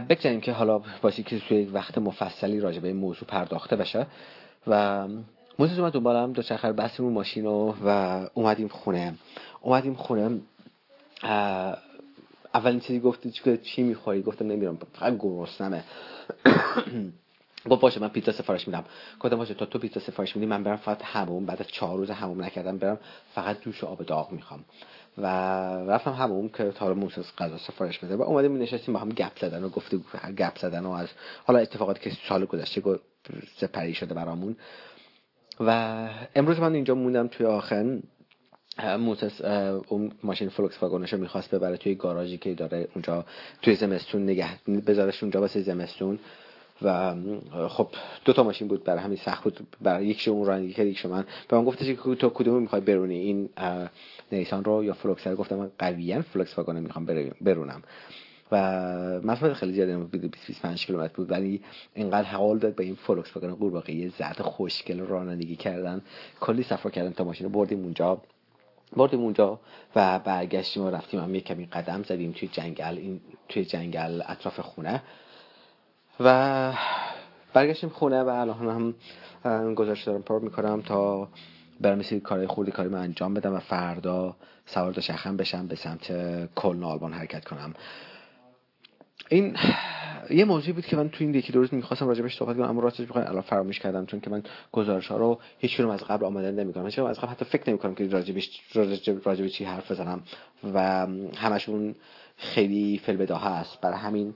بگذاریم 0.00 0.40
که 0.40 0.52
حالا 0.52 0.82
باسی 1.02 1.22
که 1.22 1.38
توی 1.38 1.64
وقت 1.64 1.98
مفصلی 1.98 2.60
راجع 2.60 2.80
به 2.80 2.88
این 2.88 2.96
موضوع 2.96 3.28
پرداخته 3.28 3.76
بشه. 3.76 4.06
و 4.66 5.08
موضوع 5.58 5.78
اومد 5.78 5.92
دنبالم. 5.92 6.32
دو 6.32 6.42
چرخر 6.42 6.72
بستیم 6.72 7.06
ماشین 7.06 7.46
و 7.46 7.72
اومدیم 8.34 8.68
خونه. 8.68 9.14
اومدیم 9.60 9.94
خونه 9.94 10.40
اولین 12.54 12.80
چیزی 12.80 13.00
گفتی 13.00 13.30
که 13.30 13.56
چی 13.56 13.82
می‌خوری؟ 13.82 14.22
گفتم 14.22 14.46
نمیرم 14.46 14.78
فقط 14.92 15.18
گرسنمه. 15.18 15.84
گفت 17.70 17.80
باشه 17.80 18.00
من 18.00 18.08
پیتزا 18.08 18.32
سفارش 18.32 18.68
میدم. 18.68 18.84
گفتم 19.20 19.36
باشه 19.36 19.54
تا 19.54 19.66
تو 19.66 19.78
پیتزا 19.78 20.00
سفارش 20.00 20.36
میدی 20.36 20.46
من 20.46 20.62
برم 20.62 20.76
فقط 20.76 21.02
هموم 21.02 21.46
بعد 21.46 21.60
از 21.60 21.68
چهار 21.68 21.98
روز 21.98 22.10
هموم 22.10 22.42
نکردم 22.42 22.78
برم 22.78 22.98
فقط 23.34 23.60
دوش 23.60 23.84
و 23.84 23.86
آب 23.86 24.02
داغ 24.02 24.32
می‌خوام. 24.32 24.64
و 25.18 25.26
رفتم 25.88 26.12
هموم 26.12 26.48
که 26.48 26.70
تا 26.70 26.94
موسس 26.94 27.32
غذا 27.38 27.58
سفارش 27.58 27.98
بده. 27.98 28.16
و 28.16 28.22
اومدیم 28.22 28.56
نشستیم 28.56 28.94
با 28.94 29.00
هم 29.00 29.08
گپ 29.08 29.38
زدن 29.38 29.64
و 29.64 29.68
گفته 29.68 29.98
گپ 30.38 30.58
زدن 30.58 30.84
و 30.84 30.90
از 30.90 31.08
حالا 31.44 31.58
اتفاقاتی 31.58 32.00
که 32.00 32.16
سال 32.28 32.44
گذشته 32.44 32.82
سپری 33.56 33.94
شده 33.94 34.14
برامون. 34.14 34.56
و 35.60 36.08
امروز 36.34 36.60
من 36.60 36.74
اینجا 36.74 36.94
موندم 36.94 37.28
توی 37.28 37.46
آخر 37.46 37.98
موتس 38.78 39.40
اون 39.88 40.12
ماشین 40.22 40.48
فولکس 40.48 40.82
واگنشو 40.82 41.16
می‌خواست 41.16 41.54
ببره 41.54 41.76
توی 41.76 41.94
گاراژی 41.94 42.38
که 42.38 42.54
داره 42.54 42.88
اونجا 42.94 43.24
توی 43.62 43.74
زمستون 43.74 44.22
نگه 44.22 44.48
بذارش 44.86 45.22
اونجا 45.22 45.40
واسه 45.40 45.60
زمستون. 45.60 46.18
و 46.82 47.14
خب 47.68 47.88
دو 48.24 48.32
تا 48.32 48.42
ماشین 48.42 48.68
بود 48.68 48.84
برای 48.84 49.00
همین 49.00 49.16
سخت 49.16 49.44
بود. 49.44 49.66
برای 49.80 50.06
یک 50.06 50.28
اون 50.28 50.46
رانندگی 50.46 50.72
کرد 50.72 50.86
یک 50.86 51.06
من. 51.06 51.24
به 51.48 51.56
من 51.56 51.64
گفتش 51.64 51.86
که 51.86 52.14
تو 52.14 52.28
کدوم 52.28 52.62
می‌خوای 52.62 52.80
برونی؟ 52.80 53.18
این 53.18 53.48
نیسان 54.32 54.64
رو 54.64 54.84
یا 54.84 54.92
فولکس 54.92 55.26
رو؟ 55.26 55.36
گفتم 55.36 55.56
من 55.56 55.70
قویا 55.78 56.22
فولکس 56.22 56.58
واگن 56.58 56.80
می‌خوام 56.80 57.06
برونم. 57.40 57.82
و 58.52 58.56
مسافت 59.24 59.52
خیلی 59.52 59.72
زیاده 59.72 59.98
بود 59.98 60.10
20 60.10 60.46
25 60.46 60.86
کیلومتر 60.86 61.14
بود. 61.14 61.30
ولی 61.30 61.60
اینقدر 61.94 62.28
حال 62.28 62.58
داد 62.58 62.74
به 62.74 62.84
این 62.84 62.94
فولکس 62.94 63.36
واگن 63.36 63.54
قورباغه 63.54 64.08
زرد 64.08 64.40
خوشگل 64.40 65.00
رانندگی 65.00 65.56
کردن. 65.56 66.02
کلی 66.40 66.62
سفر 66.62 66.90
کردن 66.90 67.10
تا 67.12 67.24
ماشین 67.24 67.46
رو 67.46 67.52
بردیم 67.52 67.82
اونجا. 67.82 68.22
بردیم 68.96 69.20
اونجا 69.20 69.60
و 69.96 70.18
برگشتیم 70.18 70.82
و 70.82 70.90
رفتیم 70.90 71.20
هم 71.20 71.34
یک 71.34 71.44
کمی 71.44 71.66
قدم 71.66 72.02
زدیم 72.02 72.32
توی 72.32 72.48
جنگل 72.48 72.98
این 72.98 73.20
توی 73.48 73.64
جنگل 73.64 74.22
اطراف 74.26 74.60
خونه. 74.60 75.02
و 76.20 76.72
برگشتیم 77.52 77.90
خونه 77.90 78.22
و 78.22 78.28
الان 78.28 78.94
هم 79.44 79.74
گذاشته 79.74 80.10
دارم 80.10 80.22
پر 80.22 80.38
می‌کنم 80.38 80.82
تا 80.82 81.28
برم 81.80 81.98
مثل 81.98 82.18
کارهای 82.18 82.46
خوردی 82.46 82.72
کاری 82.72 82.88
من 82.88 82.98
انجام 82.98 83.34
بدم 83.34 83.54
و 83.54 83.58
فردا 83.58 84.36
سوار 84.66 85.00
شخم 85.00 85.36
بشم 85.36 85.66
به 85.66 85.74
سمت 85.74 86.06
کلن 86.54 86.84
آلبان 86.84 87.12
حرکت 87.12 87.44
کنم. 87.44 87.74
این 89.32 89.56
یه 90.30 90.44
موضوعی 90.44 90.72
بود 90.72 90.86
که 90.86 90.96
من 90.96 91.08
تو 91.08 91.24
این 91.24 91.34
یکی 91.34 91.52
دو 91.52 91.60
روز 91.60 91.74
می‌خواستم 91.74 92.08
راجبش 92.08 92.36
صحبت 92.36 92.56
کنم 92.56 92.68
اما 92.68 92.80
راستش 92.80 93.06
بخوام 93.06 93.26
الان 93.26 93.42
فراموش 93.42 93.80
کردم 93.80 94.06
چون 94.06 94.20
که 94.20 94.30
من 94.30 94.42
گزارش 94.72 95.08
ها 95.08 95.16
رو 95.16 95.40
هیچ 95.58 95.80
از 95.80 96.04
قبل 96.04 96.24
آماده 96.24 96.50
نمی‌کنم. 96.50 96.84
هیچ 96.84 96.98
از 96.98 97.18
قبل 97.18 97.28
حتی 97.28 97.44
فکر 97.44 97.62
نمی‌کنم 97.70 97.94
که 97.94 98.08
راجبش 98.08 98.60
راجب 99.24 99.46
چی 99.46 99.64
حرف 99.64 99.90
بزنم 99.90 100.22
و 100.74 101.06
همشون 101.36 101.94
خیلی 102.36 103.00
فل 103.04 103.34
هست 103.34 103.80
برای 103.80 103.98
همین 103.98 104.34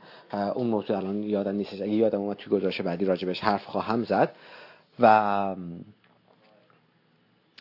اون 0.54 0.66
موضوع 0.66 0.96
الان 0.96 1.22
یادم 1.22 1.54
نیست 1.54 1.72
اگه 1.74 1.88
یادم 1.88 2.20
اومد 2.20 2.36
توی 2.36 2.52
گزارش 2.52 2.80
بعدی 2.80 3.04
راجبش 3.04 3.40
حرف 3.40 3.64
خواهم 3.64 4.04
زد. 4.04 4.32
و 5.00 5.56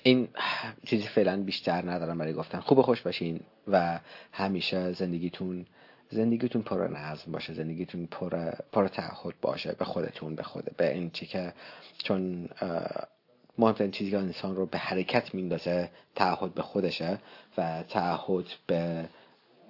این 0.04 0.28
چیزی 0.88 1.08
فعلا 1.08 1.44
بیشتر 1.44 1.92
ندارم 1.92 2.18
برای 2.18 2.34
گفتن. 2.34 2.60
خوب 2.60 2.82
خوش 2.82 3.02
باشین 3.02 3.40
و 3.68 4.00
همیشه 4.32 4.92
زندگیتون 4.92 5.66
زندگیتون 6.10 6.62
پر 6.62 6.88
نظم 6.88 7.32
باشه 7.32 7.54
زندگیتون 7.54 8.06
پر 8.06 8.52
پر 8.72 8.88
تعهد 8.88 9.34
باشه 9.42 9.76
به 9.80 9.86
خودتون 9.86 10.36
به 10.36 10.44
خود 10.44 10.66
به 10.78 10.94
این 10.94 11.10
چی 11.10 11.26
که 11.26 11.54
چون 12.04 12.50
مهمترین 13.58 13.92
چیزی 13.92 14.12
که 14.12 14.18
انسان 14.18 14.56
رو 14.56 14.66
به 14.66 14.78
حرکت 14.78 15.36
میندازه 15.36 15.90
تعهد 16.16 16.54
به 16.54 16.62
خودشه 16.62 17.20
و 17.58 17.84
تعهد 17.84 18.46
به 18.68 19.10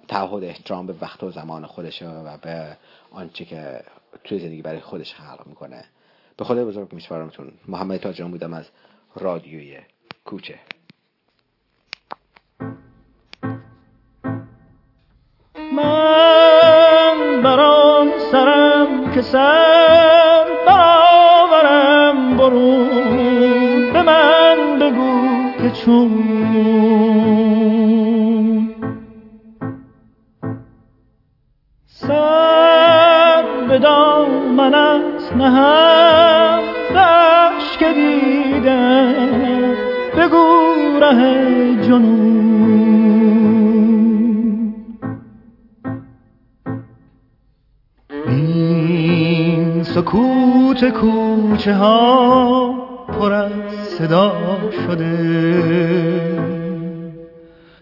تعهد 0.08 0.44
احترام 0.44 0.86
به 0.86 0.94
وقت 1.00 1.22
و 1.22 1.30
زمان 1.30 1.66
خودشه 1.66 2.08
و 2.08 2.38
به 2.38 2.76
آنچه 3.10 3.44
که 3.44 3.80
توی 4.24 4.38
زندگی 4.38 4.62
برای 4.62 4.80
خودش 4.80 5.14
خلق 5.14 5.46
می‌کنه. 5.46 5.84
به 6.36 6.44
خدا 6.44 6.64
بزرگ 6.64 6.92
میسپارمتون. 6.92 7.52
محمد 7.68 8.00
تاجران 8.00 8.30
بودم 8.30 8.52
از 8.52 8.64
رادیوی 9.14 9.78
کوچه. 10.24 10.58
که 19.16 19.22
سر 19.22 20.44
برآورم 20.66 22.36
برون 22.36 23.92
به 23.92 24.02
من 24.02 24.78
بگو 24.78 25.28
که 25.62 25.70
چون. 25.70 26.10
سر 31.86 33.44
به 33.68 33.78
دامنت 33.78 35.32
نهم 35.36 36.60
دشت 36.94 37.78
که 37.78 37.92
دیدم 37.92 39.76
بگو 40.18 40.64
ره 41.00 41.82
جنون. 41.82 42.55
سکوت 50.76 50.92
کوچه 50.92 51.74
ها 51.74 52.74
پر 53.08 53.32
از 53.32 53.52
صدا 53.98 54.32
شده. 54.86 55.16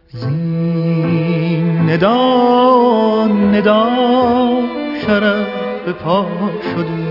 زین 0.08 1.90
ندا 1.90 3.26
ندا 3.26 3.86
شرف 5.06 5.46
به 5.86 5.92
پا 5.92 6.26
شده. 6.74 7.04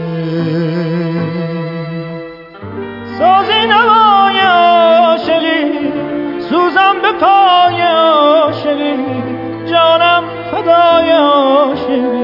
سازی 3.20 3.68
نوای 3.70 4.40
عاشقی 4.40 5.92
سوزم 6.40 6.96
به 7.02 7.12
پای 7.12 7.82
عاشقی 7.82 9.24
جانم 9.66 10.24
فدای 10.52 11.12
عاشقی. 11.12 12.23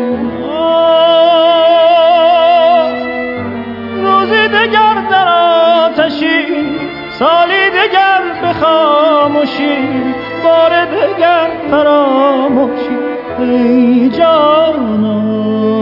سالی 7.20 7.70
دگر 7.70 8.22
به 8.42 8.54
خاموشی 8.54 9.78
بار 10.44 10.86
دگر 10.86 11.50
فراموشی. 11.72 12.98
ای 13.40 14.10
جانا. 14.10 15.79